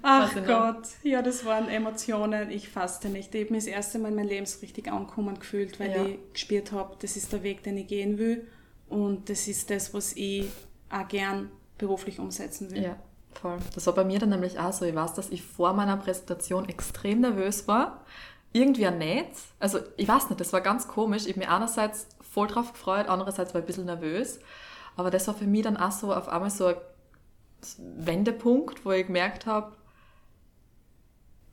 Ach 0.02 0.30
Weiß 0.36 0.42
ich. 0.42 0.48
Gott, 0.48 0.88
ja, 1.04 1.22
das 1.22 1.44
waren 1.46 1.68
Emotionen, 1.68 2.52
ich 2.52 2.70
fasste 2.70 3.10
nicht. 3.10 3.36
Ich 3.36 3.44
habe 3.46 3.54
mich 3.54 3.66
das 3.66 3.74
erste 3.74 4.00
Mal 4.00 4.10
in 4.10 4.16
meinem 4.16 4.28
Leben 4.30 4.46
so 4.46 4.60
richtig 4.62 4.90
angekommen 4.92 5.38
gefühlt, 5.40 5.80
weil 5.80 5.92
Ja. 5.92 6.06
ich 6.06 6.20
gespürt 6.34 6.72
habe, 6.72 6.96
das 7.00 7.18
ist 7.18 7.34
der 7.34 7.44
Weg, 7.44 7.64
den 7.64 7.78
ich 7.78 7.88
gehen 7.88 8.18
will 8.18 8.48
und 8.88 9.30
das 9.30 9.48
ist 9.48 9.70
das, 9.70 9.94
was 9.94 10.14
ich 10.14 10.46
auch 10.90 11.08
gern 11.08 11.52
beruflich 11.78 12.20
umsetzen 12.20 12.72
will. 12.72 12.84
Ja, 12.84 12.96
voll. 13.34 13.58
Das 13.76 13.86
war 13.88 13.94
bei 13.94 14.04
mir 14.06 14.20
dann 14.20 14.30
nämlich 14.30 14.58
auch 14.60 14.72
so. 14.74 14.86
Ich 14.86 14.96
weiß, 14.96 15.14
dass 15.16 15.30
ich 15.30 15.44
vor 15.44 15.74
meiner 15.74 15.98
Präsentation 15.98 16.68
extrem 16.70 17.22
nervös 17.22 17.68
war. 17.68 18.04
Irgendwie 18.52 18.88
auch 18.88 18.96
nicht. 18.96 19.30
Also, 19.60 19.80
ich 19.98 20.08
weiß 20.08 20.30
nicht, 20.30 20.42
das 20.42 20.54
war 20.54 20.62
ganz 20.62 20.88
komisch. 20.88 21.24
Ich 21.24 21.30
habe 21.30 21.40
mich 21.40 21.50
einerseits 21.50 22.08
voll 22.22 22.48
drauf 22.48 22.74
gefreut, 22.74 23.08
andererseits 23.08 23.54
war 23.54 23.60
ich 23.60 23.66
ein 23.66 23.68
bisschen 23.68 23.86
nervös. 23.86 24.40
Aber 24.96 25.12
das 25.12 25.28
war 25.28 25.36
für 25.36 25.48
mich 25.48 25.64
dann 25.64 25.78
auch 25.78 25.92
so 25.92 26.14
auf 26.14 26.28
einmal 26.28 26.50
so 26.50 26.68
ein 26.68 26.76
Wendepunkt, 27.98 28.86
wo 28.86 28.92
ich 28.92 29.08
gemerkt 29.08 29.46
habe, 29.46 29.74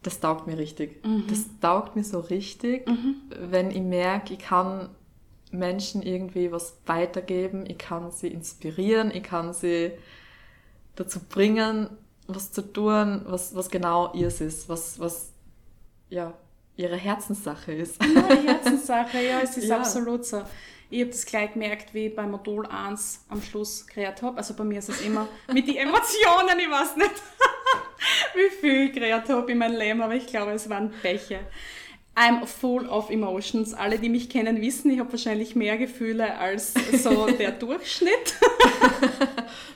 das 0.03 0.21
taugt 0.21 0.47
mir 0.47 0.57
richtig. 0.57 1.03
Das 1.29 1.47
taugt 1.61 1.97
mir 1.97 2.05
so 2.05 2.21
richtig, 2.21 2.89
wenn 3.29 3.71
ich 3.71 3.81
merke, 3.83 4.35
ich 4.35 4.39
kann 4.39 4.89
Menschen 5.51 6.03
irgendwie 6.03 6.53
was 6.53 6.79
weitergeben, 6.87 7.65
ich 7.67 7.79
kann 7.79 8.11
sie 8.13 8.29
inspirieren, 8.29 9.11
ich 9.13 9.25
kann 9.25 9.53
sie 9.53 9.93
dazu 10.95 11.21
bringen, 11.21 11.89
was 12.29 12.53
zu 12.53 12.63
tun, 12.63 13.23
was, 13.27 13.55
was 13.55 13.69
genau 13.69 14.13
ihrs 14.15 14.41
ist, 14.41 14.69
was, 14.69 14.99
was 15.01 15.33
ja, 16.09 16.35
ihre 16.77 16.97
Herzenssache 16.97 17.73
ist. 17.73 18.03
Die 18.03 18.47
Herzenssache, 18.47 19.23
ja, 19.23 19.41
es 19.43 19.57
ist 19.57 19.65
Ja. 19.69 19.79
absolut 19.79 20.25
so. 20.25 20.43
Ich 20.89 21.01
habe 21.01 21.11
das 21.11 21.27
gleich 21.27 21.53
gemerkt, 21.53 21.95
wie 21.95 22.07
ich 22.07 22.15
bei 22.15 22.23
Modul 22.27 22.65
1 22.67 23.25
am 23.29 23.43
Schluss 23.43 23.87
geredet 23.87 24.23
habe. 24.23 24.37
Also 24.39 24.55
bei 24.55 24.62
mir 24.62 24.79
ist 24.79 24.89
es 24.89 25.01
immer 25.01 25.27
mit 25.53 25.67
den 25.67 25.77
Emotionen, 25.77 26.59
ich 26.61 26.71
weiß 26.71 26.97
nicht, 26.97 27.11
wie 28.35 28.51
viel 28.61 28.87
ich 28.89 28.93
geredet 28.93 29.29
habe 29.29 29.51
in 29.51 29.59
meinem 29.59 29.77
Leben, 29.77 30.01
aber 30.01 30.15
ich 30.15 30.27
glaube, 30.29 30.53
es 30.53 30.69
waren 30.71 30.93
Bäche. 31.03 31.41
I'm 32.15 32.47
full 32.47 32.87
of 32.89 33.11
emotions. 33.11 33.75
Alle, 33.75 33.99
die 33.99 34.09
mich 34.09 34.31
kennen, 34.31 34.62
wissen, 34.62 34.91
ich 34.91 35.01
habe 35.01 35.11
wahrscheinlich 35.12 35.55
mehr 35.57 35.77
Gefühle 35.77 36.39
als 36.39 36.73
so 37.03 37.27
der 37.27 37.51
Durchschnitt. 37.59 38.37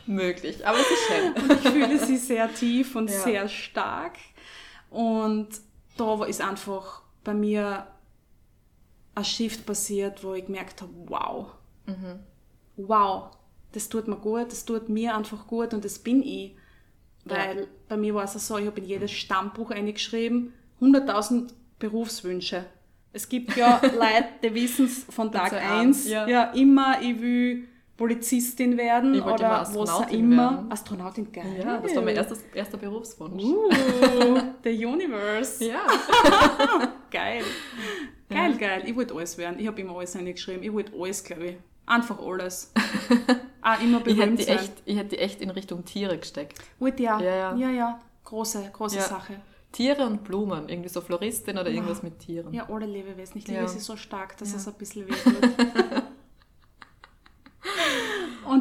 Möglich, 0.06 0.66
aber 0.66 0.78
es 0.78 0.90
ist 0.90 1.06
schön. 1.08 1.58
Ich 1.62 1.68
fühle 1.70 1.98
sie 1.98 2.16
sehr 2.16 2.52
tief 2.54 2.96
und 2.96 3.10
Ja. 3.10 3.18
sehr 3.20 3.48
stark. 3.48 4.14
Und 4.90 5.48
da 6.00 6.24
ist 6.24 6.40
einfach 6.40 7.02
bei 7.22 7.34
mir 7.34 7.86
ein 9.14 9.24
Shift 9.24 9.66
passiert, 9.66 10.24
wo 10.24 10.34
ich 10.34 10.46
gemerkt 10.46 10.80
habe, 10.82 10.92
wow, 11.06 11.46
wow, 12.76 13.30
das 13.72 13.88
tut 13.88 14.08
mir 14.08 14.16
gut, 14.16 14.50
das 14.50 14.64
tut 14.64 14.88
mir 14.88 15.14
einfach 15.14 15.46
gut 15.46 15.74
und 15.74 15.84
das 15.84 15.98
bin 15.98 16.22
ich. 16.22 16.56
Weil 17.24 17.68
bei 17.88 17.96
mir 17.96 18.14
war 18.14 18.24
es 18.24 18.32
so, 18.46 18.56
ich 18.56 18.66
habe 18.66 18.80
in 18.80 18.86
jedes 18.86 19.10
Stammbuch 19.12 19.70
eingeschrieben, 19.70 20.54
100.000 20.80 21.50
Berufswünsche. 21.78 22.64
Es 23.12 23.28
gibt 23.28 23.56
ja 23.56 23.80
Leute, 23.82 24.28
die 24.42 24.54
wissen 24.54 24.86
es 24.86 25.04
von 25.04 25.30
Tag 25.30 25.50
Bitte 25.50 25.62
1, 25.62 26.06
an, 26.06 26.12
ja. 26.12 26.28
ja. 26.28 26.44
immer, 26.52 27.00
ich 27.02 27.20
will 27.20 27.68
Polizistin 28.00 28.78
werden 28.78 29.14
Ich 29.14 29.22
oder 29.22 29.50
was 29.50 29.76
auch 29.76 30.08
immer. 30.10 30.52
werden. 30.52 30.72
Astronautin, 30.72 31.30
geil. 31.30 31.60
Ja, 31.62 31.76
das 31.76 31.94
war 31.94 32.02
mein 32.02 32.16
erstes, 32.16 32.42
erster 32.54 32.78
Berufswunsch. 32.78 33.42
Uh, 33.42 34.38
the 34.64 34.86
Universe. 34.86 35.62
Ja. 35.62 35.82
Geil. 37.10 37.42
Geil, 38.30 38.56
geil. 38.56 38.82
Ich 38.86 38.96
wollte 38.96 39.14
alles 39.14 39.36
werden. 39.36 39.58
Ich 39.58 39.66
habe 39.66 39.78
immer 39.82 39.96
alles 39.98 40.16
reingeschrieben. 40.16 40.62
Ich 40.62 40.72
wollte 40.72 40.92
alles, 40.98 41.22
glaube 41.24 41.44
ich. 41.46 41.56
Einfach 41.84 42.18
alles. 42.20 42.72
Auch 43.62 43.80
immer 43.82 43.98
Ich 43.98 44.06
hätte, 44.06 44.14
berühmt 44.16 44.38
die 44.38 44.44
sein. 44.44 44.56
echt, 44.58 44.72
ich 44.86 44.96
hätte 44.96 45.08
die 45.10 45.18
echt 45.18 45.42
in 45.42 45.50
Richtung 45.50 45.84
Tiere 45.84 46.16
gesteckt. 46.16 46.58
Wollte 46.78 47.02
ja. 47.02 47.20
Ja, 47.20 47.34
ja. 47.34 47.56
Ja, 47.56 47.70
ja. 47.70 48.00
Große, 48.24 48.70
große 48.72 48.96
Ja. 48.96 49.02
Sache. 49.02 49.34
Tiere 49.72 50.06
und 50.06 50.24
Blumen, 50.24 50.68
irgendwie 50.70 50.88
so 50.88 51.00
Floristin 51.02 51.58
oder 51.58 51.68
irgendwas 51.68 52.02
mit 52.02 52.18
Tieren. 52.20 52.54
Ja, 52.54 52.66
alle 52.70 52.86
Lebewesen. 52.86 53.36
Ich 53.38 53.46
liebe 53.46 53.60
Ja. 53.60 53.68
sie 53.68 53.78
so 53.80 53.96
stark, 53.96 54.38
dass 54.38 54.52
Ja. 54.52 54.56
es 54.56 54.66
ein 54.68 54.74
bisschen 54.74 55.06
wehtut. 55.06 56.02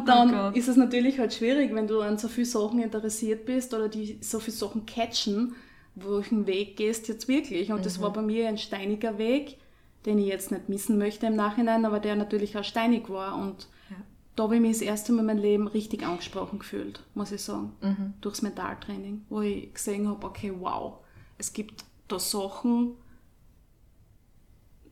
Und 0.00 0.08
dann 0.08 0.34
Oh 0.34 0.56
ist 0.56 0.68
es 0.68 0.76
natürlich 0.76 1.18
halt 1.18 1.32
schwierig, 1.34 1.74
wenn 1.74 1.86
du 1.86 2.00
an 2.00 2.18
so 2.18 2.28
viele 2.28 2.46
Sachen 2.46 2.80
interessiert 2.80 3.44
bist 3.46 3.74
oder 3.74 3.88
die 3.88 4.18
so 4.22 4.40
viele 4.40 4.56
Sachen 4.56 4.86
catchen, 4.86 5.54
welchen 5.94 6.46
Weg 6.46 6.76
gehst 6.76 7.08
jetzt 7.08 7.28
wirklich. 7.28 7.72
Und 7.72 7.84
das 7.86 7.98
Mhm. 7.98 8.02
war 8.02 8.12
bei 8.12 8.22
mir 8.22 8.48
ein 8.48 8.58
steiniger 8.58 9.18
Weg, 9.18 9.58
den 10.06 10.18
ich 10.18 10.26
jetzt 10.26 10.50
nicht 10.50 10.68
missen 10.68 10.98
möchte 10.98 11.26
im 11.26 11.36
Nachhinein, 11.36 11.84
aber 11.84 12.00
der 12.00 12.16
natürlich 12.16 12.56
auch 12.56 12.64
steinig 12.64 13.08
war. 13.10 13.36
Und 13.36 13.68
Ja. 13.90 13.96
da 14.36 14.44
habe 14.44 14.56
ich 14.56 14.60
mich 14.62 14.72
das 14.72 14.82
erste 14.82 15.12
Mal 15.12 15.20
in 15.20 15.26
meinem 15.26 15.38
Leben 15.42 15.68
richtig 15.68 16.04
angesprochen 16.06 16.58
gefühlt, 16.60 17.04
muss 17.14 17.32
ich 17.32 17.42
sagen. 17.42 17.72
Mhm. 17.82 18.14
Durchs 18.20 18.42
Mentaltraining, 18.42 19.24
wo 19.28 19.40
ich 19.42 19.72
gesehen 19.74 20.08
habe, 20.08 20.26
okay, 20.26 20.52
wow, 20.58 20.98
es 21.38 21.52
gibt 21.52 21.84
da 22.08 22.18
Sachen, 22.18 22.96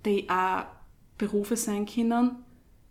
die 0.05 0.29
auch 0.29 0.65
Berufe 1.19 1.57
sein 1.57 1.87
können, 1.87 2.37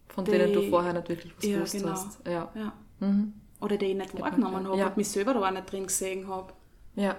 Von 0.09 0.25
Die- 0.25 0.31
denen 0.31 0.53
du 0.53 0.69
vorher 0.69 0.93
nicht 0.93 1.09
wirklich 1.09 1.33
was 1.37 1.45
Ja, 1.45 1.55
gewusst 1.57 1.73
genau. 1.73 1.89
hast. 1.91 2.19
Ja. 2.25 2.51
ja, 2.55 2.73
Mhm. 2.99 3.33
oder 3.61 3.77
die 3.77 3.85
ich 3.85 3.95
nicht 3.97 4.19
wahrgenommen 4.19 4.67
habe 4.67 4.77
Ja. 4.77 4.87
und 4.87 4.97
mich 4.97 5.09
selber 5.09 5.33
da 5.33 5.47
auch 5.47 5.51
nicht 5.51 5.71
drin 5.71 5.85
gesehen 5.87 6.27
habe. 6.27 6.53
Ja. 6.95 7.15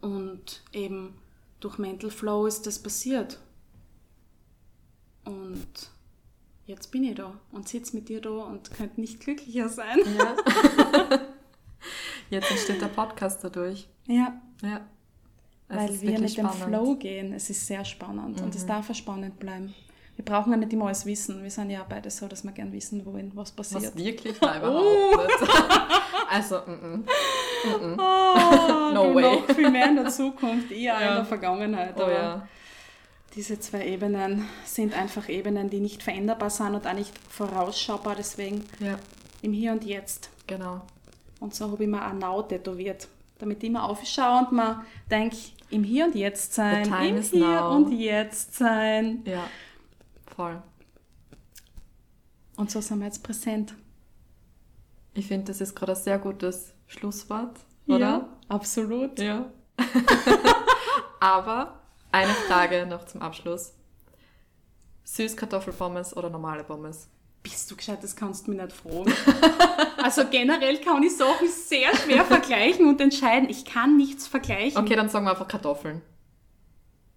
Und 0.00 0.62
eben 0.72 1.18
durch 1.60 1.78
Mental 1.78 2.10
Flow 2.10 2.46
ist 2.46 2.66
das 2.66 2.78
passiert. 2.82 3.38
Und 5.24 5.66
jetzt 6.66 6.90
bin 6.92 7.04
ich 7.04 7.14
da 7.16 7.32
und 7.52 7.68
sitze 7.68 7.96
mit 7.96 8.08
dir 8.08 8.20
da 8.20 8.30
und 8.30 8.70
könnte 8.70 9.00
nicht 9.00 9.20
glücklicher 9.20 9.68
sein. 9.68 9.98
ja. 10.16 10.36
Jetzt 12.30 12.50
entsteht 12.50 12.80
der 12.82 12.88
Podcast 12.88 13.42
dadurch. 13.44 13.88
Ja, 14.06 14.40
Ja. 14.62 14.80
Es 15.68 15.76
weil 15.76 16.00
wir 16.00 16.10
mit 16.20 16.20
dem 16.20 16.28
spannend. 16.46 16.60
Mhm. 16.60 16.64
Flow 16.68 16.94
gehen. 16.96 17.32
Es 17.32 17.50
ist 17.50 17.66
sehr 17.66 17.84
spannend 17.84 18.40
und 18.40 18.54
es 18.54 18.64
darf 18.66 18.88
auch 18.90 18.94
spannend 18.94 19.38
bleiben. 19.40 19.74
Wir 20.16 20.24
brauchen 20.24 20.50
ja 20.52 20.56
nicht 20.56 20.72
immer 20.72 20.86
alles 20.86 21.04
wissen. 21.04 21.42
Wir 21.42 21.50
sind 21.50 21.68
ja 21.70 21.82
auch 21.82 21.86
beide 21.86 22.10
so, 22.10 22.26
dass 22.26 22.42
wir 22.42 22.52
gern 22.52 22.72
wissen 22.72 23.04
wollen, 23.04 23.30
was 23.34 23.52
passiert. 23.52 23.84
Was 23.84 23.96
wirklich? 23.96 24.40
Nein, 24.40 24.58
überhaupt 24.62 25.40
nicht. 25.40 25.52
Also, 26.30 26.56
mm, 26.66 26.70
mm. 26.70 27.04
Oh, 27.98 28.92
No 28.94 29.14
way. 29.14 29.22
noch 29.22 29.54
viel 29.54 29.70
mehr 29.70 29.88
in 29.88 29.96
der 29.96 30.08
Zukunft, 30.08 30.70
eher 30.72 30.98
Ja. 31.00 31.08
in 31.10 31.14
der 31.16 31.24
Vergangenheit. 31.24 31.94
oh 31.98 32.02
aber 32.02 32.12
ja. 32.12 32.48
Diese 33.34 33.60
zwei 33.60 33.86
Ebenen 33.86 34.46
sind 34.64 34.94
einfach 34.98 35.28
Ebenen, 35.28 35.68
die 35.68 35.80
nicht 35.80 36.02
veränderbar 36.02 36.48
sind 36.48 36.74
und 36.74 36.86
auch 36.86 36.92
nicht 36.94 37.12
vorausschaubar, 37.28 38.14
deswegen 38.16 38.64
Ja, 38.80 38.98
im 39.42 39.52
Hier 39.52 39.72
und 39.72 39.84
Jetzt. 39.84 40.30
genau. 40.46 40.80
Und 41.40 41.54
so 41.54 41.70
habe 41.70 41.84
ich 41.84 41.90
mir 41.90 42.02
auch 42.06 42.14
Now 42.14 42.42
tätowiert, 42.42 43.06
damit 43.38 43.62
ich 43.62 43.68
immer 43.68 43.84
aufschaue 43.84 44.38
und 44.38 44.52
mir 44.52 44.82
denke, 45.10 45.36
im 45.68 45.84
Hier 45.84 46.06
und 46.06 46.14
Jetzt 46.14 46.54
sein, 46.54 46.86
im 46.86 47.20
Hier 47.20 47.60
now. 47.60 47.74
und 47.76 47.92
Jetzt 47.92 48.54
sein. 48.54 49.22
Ja, 49.26 49.44
voll. 50.36 50.62
Und 52.56 52.70
so 52.70 52.80
sind 52.80 52.98
wir 52.98 53.06
jetzt 53.06 53.22
präsent. 53.22 53.74
Ich 55.14 55.26
finde, 55.26 55.46
das 55.46 55.60
ist 55.60 55.74
gerade 55.74 55.92
ein 55.92 55.98
sehr 55.98 56.18
gutes 56.18 56.74
Schlusswort, 56.86 57.58
oder? 57.86 57.98
Ja, 57.98 58.28
absolut. 58.48 59.18
Ja. 59.18 59.50
Aber 61.20 61.80
eine 62.12 62.32
Frage 62.32 62.86
noch 62.86 63.04
zum 63.06 63.22
Abschluss. 63.22 63.72
Süßkartoffelpommes 65.04 66.16
oder 66.16 66.30
normale 66.30 66.64
Pommes? 66.64 67.08
Bist 67.42 67.70
du 67.70 67.76
gescheit, 67.76 68.02
das 68.02 68.16
kannst 68.16 68.46
du 68.46 68.50
mir 68.50 68.64
nicht 68.64 68.76
fragen. 68.76 69.12
also 70.02 70.24
generell 70.28 70.78
kann 70.80 71.02
ich 71.02 71.16
Sachen 71.16 71.48
sehr 71.48 71.94
schwer 71.96 72.24
vergleichen 72.24 72.88
und 72.88 73.00
entscheiden. 73.00 73.48
Ich 73.48 73.64
kann 73.64 73.96
nichts 73.96 74.26
vergleichen. 74.26 74.82
Okay, 74.82 74.96
dann 74.96 75.08
sagen 75.08 75.24
wir 75.26 75.30
einfach 75.30 75.48
Kartoffeln. 75.48 76.02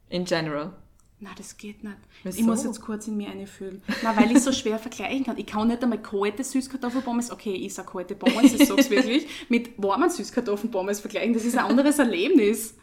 In 0.08 0.26
general. 0.26 0.74
Na, 1.22 1.32
das 1.38 1.58
geht 1.58 1.84
nicht. 1.84 1.98
Wieso? 2.24 2.40
Ich 2.40 2.46
muss 2.46 2.64
jetzt 2.64 2.82
kurz 2.82 3.08
in 3.08 3.18
mir 3.18 3.30
eine 3.30 3.46
fühlen. 3.46 3.84
Na, 4.04 4.16
weil 4.16 4.32
ich 4.32 4.42
so 4.42 4.54
schwer 4.54 4.80
vergleichen 4.80 5.26
kann. 5.26 5.38
Ich 5.38 5.46
kann 5.48 5.68
nicht 5.68 5.84
einmal 5.84 6.02
kalte 6.02 6.44
Süßkartoffelpommes, 6.44 7.32
okay, 7.32 7.54
ich 7.54 7.74
sage 7.74 7.92
kalte 7.92 8.16
Pommes, 8.16 8.54
ich 8.54 8.66
sag's 8.66 8.90
wirklich, 8.90 9.28
mit 9.50 9.72
warmen 9.82 10.10
Süßkartoffelpommes 10.10 11.02
vergleichen. 11.02 11.34
Das 11.34 11.44
ist 11.44 11.58
ein 11.58 11.66
anderes 11.66 12.00
Erlebnis. 12.00 12.76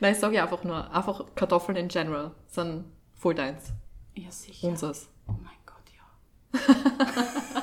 Nein, 0.00 0.12
ich 0.12 0.18
sage 0.18 0.36
ja 0.36 0.42
einfach 0.42 0.62
nur, 0.62 0.92
einfach 0.94 1.24
Kartoffeln 1.34 1.76
in 1.78 1.88
general 1.88 2.32
sind 2.48 2.84
voll 3.14 3.34
deins. 3.34 3.72
Ja, 4.14 4.30
sicher. 4.30 4.68
Unseres. 4.68 5.08
Oh 5.26 5.32
mein 5.32 5.56
Gott, 5.64 5.84
ja. 5.96 7.62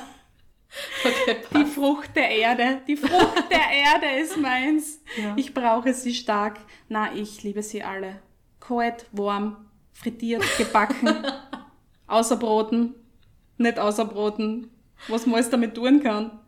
Okay, 1.04 1.36
Die 1.54 1.64
Frucht 1.66 2.14
der 2.16 2.30
Erde, 2.30 2.80
die 2.86 2.96
Frucht 2.96 3.50
der 3.50 3.70
Erde 3.70 4.20
ist 4.20 4.36
meins. 4.38 5.00
Ja. 5.20 5.34
Ich 5.36 5.52
brauche 5.52 5.92
sie 5.92 6.14
stark. 6.14 6.58
Na, 6.88 7.12
ich 7.14 7.42
liebe 7.42 7.62
sie 7.62 7.82
alle. 7.82 8.22
Kalt, 8.60 9.06
warm, 9.12 9.68
frittiert, 9.92 10.42
gebacken, 10.58 11.08
außer 12.06 12.36
Broten, 12.36 12.94
nicht 13.58 13.78
außer 13.78 14.04
Broten, 14.04 14.70
was 15.08 15.26
man 15.26 15.36
alles 15.36 15.50
damit 15.50 15.74
tun 15.74 16.02
kann. 16.02 16.40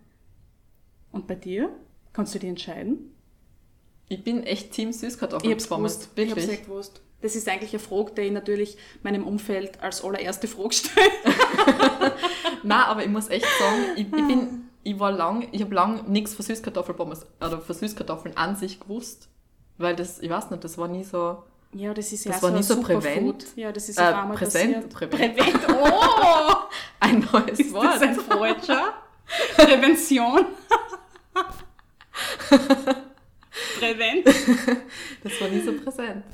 Und 1.13 1.27
bei 1.27 1.35
dir? 1.35 1.71
Kannst 2.13 2.35
du 2.35 2.39
dich 2.39 2.49
entscheiden? 2.49 3.15
Ich 4.09 4.23
bin 4.23 4.43
echt 4.43 4.73
Team 4.73 4.91
Ich 4.91 5.21
hab's 5.23 5.69
gewusst. 5.69 6.11
Ich 6.17 6.31
hab's 6.31 6.49
echt 6.49 6.67
gewusst. 6.67 7.01
Das 7.23 7.35
ist 7.35 7.49
eigentlich 7.49 7.73
eine 7.73 7.81
Frage, 7.81 8.13
die 8.13 8.21
ich 8.23 8.33
natürlich 8.33 8.77
meinem 9.03 9.27
Umfeld 9.27 9.81
als 9.83 10.05
allererste 10.05 10.47
Frage 10.47 10.75
stelle. 10.75 11.09
Nein, 12.63 12.83
aber 12.83 13.03
ich 13.03 13.09
muss 13.09 13.31
echt 13.31 13.47
sagen, 13.59 13.83
ich, 13.97 14.03
ich 14.03 14.11
bin, 14.11 14.69
ich 14.83 14.99
war 14.99 15.11
lang, 15.11 15.49
ich 15.51 15.63
habe 15.63 15.75
lang 15.75 16.11
nichts 16.11 16.35
von 16.35 16.45
Süßkartoffelpommes 16.45 17.27
oder 17.41 17.61
von 17.61 17.75
Süßkartoffeln 17.75 18.37
an 18.37 18.57
sich 18.57 18.79
gewusst. 18.79 19.31
Weil 19.79 19.97
das, 19.97 20.21
ich 20.21 20.29
weiß 20.29 20.51
nicht, 20.51 20.65
das 20.65 20.77
war 20.77 20.87
nie 20.87 21.03
so, 21.03 21.43
Ja, 21.75 21.93
das 21.93 22.13
ist 22.13 22.25
ja 22.25 22.33
Das 22.33 22.41
so 22.41 22.47
war 22.49 22.55
ein 22.57 22.63
so 22.63 22.81
präsent. 22.81 23.47
Ja, 23.57 23.73
das 23.73 23.89
ist 23.89 23.99
Äh, 23.99 24.03
auf 24.03 24.15
einmal 24.15 24.37
präsent, 24.37 24.75
passiert. 24.91 25.11
prävent. 25.11 25.37
Prävent. 25.37 25.67
Oh! 25.69 26.55
ein 27.01 27.29
neues 27.33 27.59
Ist 27.61 27.73
Wort. 27.73 27.87
das 27.87 28.03
ein 28.03 28.15
Freudscher? 28.15 28.95
Prävention. 29.57 30.47
Prävent. 33.79 34.27
Das 35.23 35.41
war 35.41 35.49
nie 35.49 35.61
so 35.61 35.73
präsent. 35.75 36.25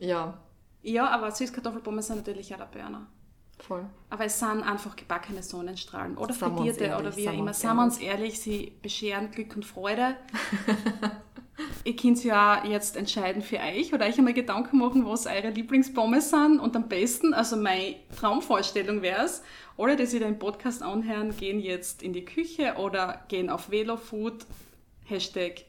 Ja, 0.00 0.38
Ja, 0.82 1.06
aber 1.08 1.30
Süßkartoffelpommes 1.30 2.06
sind 2.08 2.16
natürlich 2.16 2.52
auch 2.54 2.58
der 2.58 2.66
Burner. 2.66 3.06
Voll. 3.66 3.84
Aber 4.10 4.24
es 4.24 4.38
sind 4.38 4.62
einfach 4.62 4.96
gebackene 4.96 5.42
Sonnenstrahlen 5.42 6.16
oder 6.16 6.34
frittierte 6.34 6.84
ehrlich, 6.84 7.06
oder 7.06 7.16
wie 7.16 7.28
auch 7.28 7.32
immer. 7.32 7.54
Sagen 7.54 7.76
wir 7.76 7.84
uns 7.84 7.98
ehrlich, 7.98 8.38
sie 8.40 8.72
bescheren 8.82 9.30
Glück 9.30 9.56
und 9.56 9.64
Freude. 9.64 10.16
Ihr 11.84 11.94
könnt 11.94 12.24
ja 12.24 12.64
jetzt 12.64 12.96
entscheiden 12.96 13.42
für 13.42 13.58
euch 13.58 13.92
oder 13.92 14.06
euch 14.06 14.18
einmal 14.18 14.32
Gedanken 14.34 14.78
machen, 14.78 15.06
was 15.06 15.26
eure 15.26 15.50
Lieblingspommes 15.50 16.30
sind 16.30 16.58
und 16.58 16.74
am 16.74 16.88
besten, 16.88 17.32
also 17.32 17.56
meine 17.56 17.96
Traumvorstellung 18.18 19.02
wäre 19.02 19.24
es, 19.24 19.42
alle, 19.76 19.96
die 19.96 20.06
sich 20.06 20.20
den 20.20 20.38
Podcast 20.38 20.82
anhören, 20.82 21.36
gehen 21.36 21.60
jetzt 21.60 22.02
in 22.02 22.12
die 22.12 22.24
Küche 22.24 22.74
oder 22.78 23.24
gehen 23.28 23.50
auf 23.50 23.70
Velofood, 23.70 24.46
Hashtag 25.04 25.64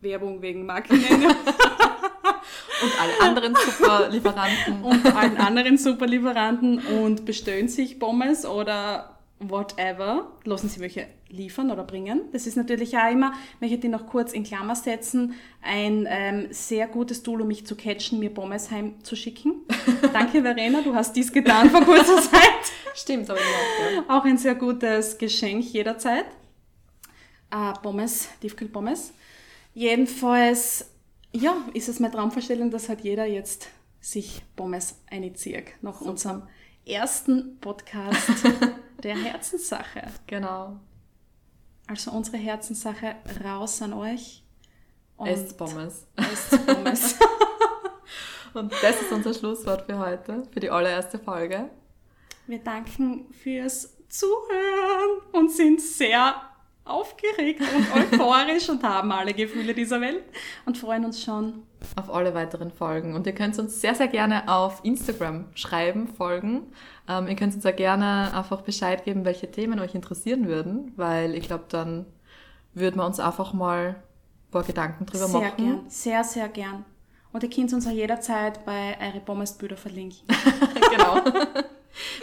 Werbung 0.00 0.42
wegen 0.42 0.66
Markennennung 0.66 1.34
Und 2.82 3.00
alle 3.00 3.20
anderen 3.20 3.54
Superlieferanten. 3.54 4.82
und 4.82 5.16
allen 5.16 5.36
anderen 5.36 5.78
Superlieferanten 5.78 6.78
und 6.78 7.24
bestellen 7.24 7.68
sich 7.68 7.98
Pommes 7.98 8.44
oder 8.46 9.18
whatever. 9.40 10.32
Lassen 10.44 10.68
sie 10.68 10.80
welche 10.80 11.06
liefern 11.28 11.70
oder 11.70 11.84
bringen. 11.84 12.22
Das 12.32 12.46
ist 12.46 12.56
natürlich 12.56 12.96
auch 12.96 13.10
immer, 13.10 13.32
möchte 13.60 13.86
ich 13.86 13.92
noch 13.92 14.06
kurz 14.06 14.32
in 14.32 14.44
Klammer 14.44 14.74
setzen, 14.74 15.34
ein 15.62 16.06
ähm, 16.08 16.46
sehr 16.50 16.86
gutes 16.86 17.22
Tool, 17.22 17.42
um 17.42 17.48
mich 17.48 17.66
zu 17.66 17.76
catchen, 17.76 18.18
mir 18.18 18.30
Pommes 18.30 18.70
heimzuschicken. 18.70 19.62
Danke, 20.12 20.42
Verena, 20.42 20.80
du 20.80 20.94
hast 20.94 21.14
dies 21.14 21.32
getan 21.32 21.70
vor 21.70 21.82
kurzer 21.82 22.22
Zeit. 22.22 22.72
Stimmt, 22.94 23.28
aber 23.30 23.38
ja. 23.38 24.04
Auch 24.08 24.24
ein 24.24 24.38
sehr 24.38 24.54
gutes 24.54 25.18
Geschenk 25.18 25.64
jederzeit. 25.72 26.24
Äh, 27.50 27.72
Pommes, 27.82 28.28
Tiefkühlpommes. 28.40 29.12
Jedenfalls, 29.74 30.90
ja, 31.38 31.56
ist 31.74 31.88
es 31.88 32.00
meine 32.00 32.12
Traumvorstellung, 32.14 32.70
dass 32.70 32.88
halt 32.88 33.00
jeder 33.00 33.26
jetzt 33.26 33.68
sich 34.00 34.42
Pommes 34.56 35.00
einzieht. 35.10 35.72
Nach 35.82 36.00
unserem 36.00 36.42
ersten 36.86 37.58
Podcast 37.60 38.30
der 39.02 39.16
Herzenssache. 39.16 40.02
Genau. 40.26 40.78
Also 41.86 42.10
unsere 42.12 42.36
Herzenssache 42.36 43.16
raus 43.44 43.80
an 43.82 43.92
euch. 43.92 44.44
Und 45.16 45.28
Esst 45.28 45.56
Pommes. 45.56 46.06
esst 46.16 46.66
Pommes. 46.66 47.16
Und 48.54 48.72
das 48.82 49.02
ist 49.02 49.12
unser 49.12 49.34
Schlusswort 49.34 49.82
für 49.86 49.98
heute, 49.98 50.44
für 50.52 50.60
die 50.60 50.70
allererste 50.70 51.18
Folge. 51.18 51.70
Wir 52.46 52.58
danken 52.60 53.30
fürs 53.32 53.94
Zuhören 54.08 55.20
und 55.32 55.50
sind 55.52 55.80
sehr 55.82 56.34
aufgeregt 56.88 57.60
und 57.60 57.94
euphorisch 57.94 58.68
und 58.68 58.82
haben 58.82 59.12
alle 59.12 59.34
Gefühle 59.34 59.74
dieser 59.74 60.00
Welt 60.00 60.24
und 60.66 60.78
freuen 60.78 61.04
uns 61.04 61.22
schon. 61.22 61.62
auf 61.96 62.10
alle 62.12 62.34
weiteren 62.34 62.70
Folgen. 62.70 63.14
Und 63.14 63.26
ihr 63.26 63.34
könnt 63.34 63.58
uns 63.58 63.80
sehr, 63.80 63.94
sehr 63.94 64.08
gerne 64.08 64.48
auf 64.48 64.80
Instagram 64.82 65.46
schreiben, 65.54 66.08
folgen. 66.08 66.72
Ähm, 67.08 67.28
ihr 67.28 67.36
könnt 67.36 67.54
uns 67.54 67.64
auch 67.64 67.76
gerne 67.76 68.32
einfach 68.34 68.62
Bescheid 68.62 69.04
geben, 69.04 69.24
welche 69.24 69.50
Themen 69.50 69.78
euch 69.80 69.94
interessieren 69.94 70.48
würden, 70.48 70.92
weil 70.96 71.34
ich 71.34 71.46
glaube, 71.46 71.64
dann 71.68 72.06
würden 72.74 72.96
wir 72.96 73.06
uns 73.06 73.20
einfach 73.20 73.52
mal 73.52 73.88
ein 73.88 74.50
paar 74.50 74.64
Gedanken 74.64 75.06
drüber 75.06 75.26
Sehr 75.26 75.40
machen. 75.40 75.56
gern, 75.56 75.80
sehr, 75.88 76.24
sehr 76.24 76.48
gern. 76.48 76.84
Und 77.32 77.42
ihr 77.42 77.50
könnt 77.50 77.72
uns 77.72 77.86
auch 77.86 77.92
jederzeit 77.92 78.64
bei 78.64 78.96
eure 79.00 79.20
Pommesbilder 79.20 79.76
verlinken. 79.76 80.20
genau. 80.90 81.22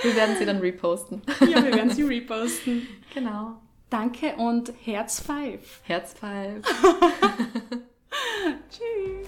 wir 0.02 0.16
werden 0.16 0.36
sie 0.38 0.46
dann 0.46 0.58
reposten. 0.58 1.22
ja, 1.42 1.64
wir 1.64 1.74
werden 1.74 1.92
sie 1.92 2.04
reposten. 2.04 2.88
Genau. 3.14 3.62
Danke 3.90 4.36
und 4.36 4.72
Herz 4.84 5.20
Five. 5.20 5.82
Herz 5.84 6.14
Five. 6.14 6.62
Tschüss. 8.70 9.28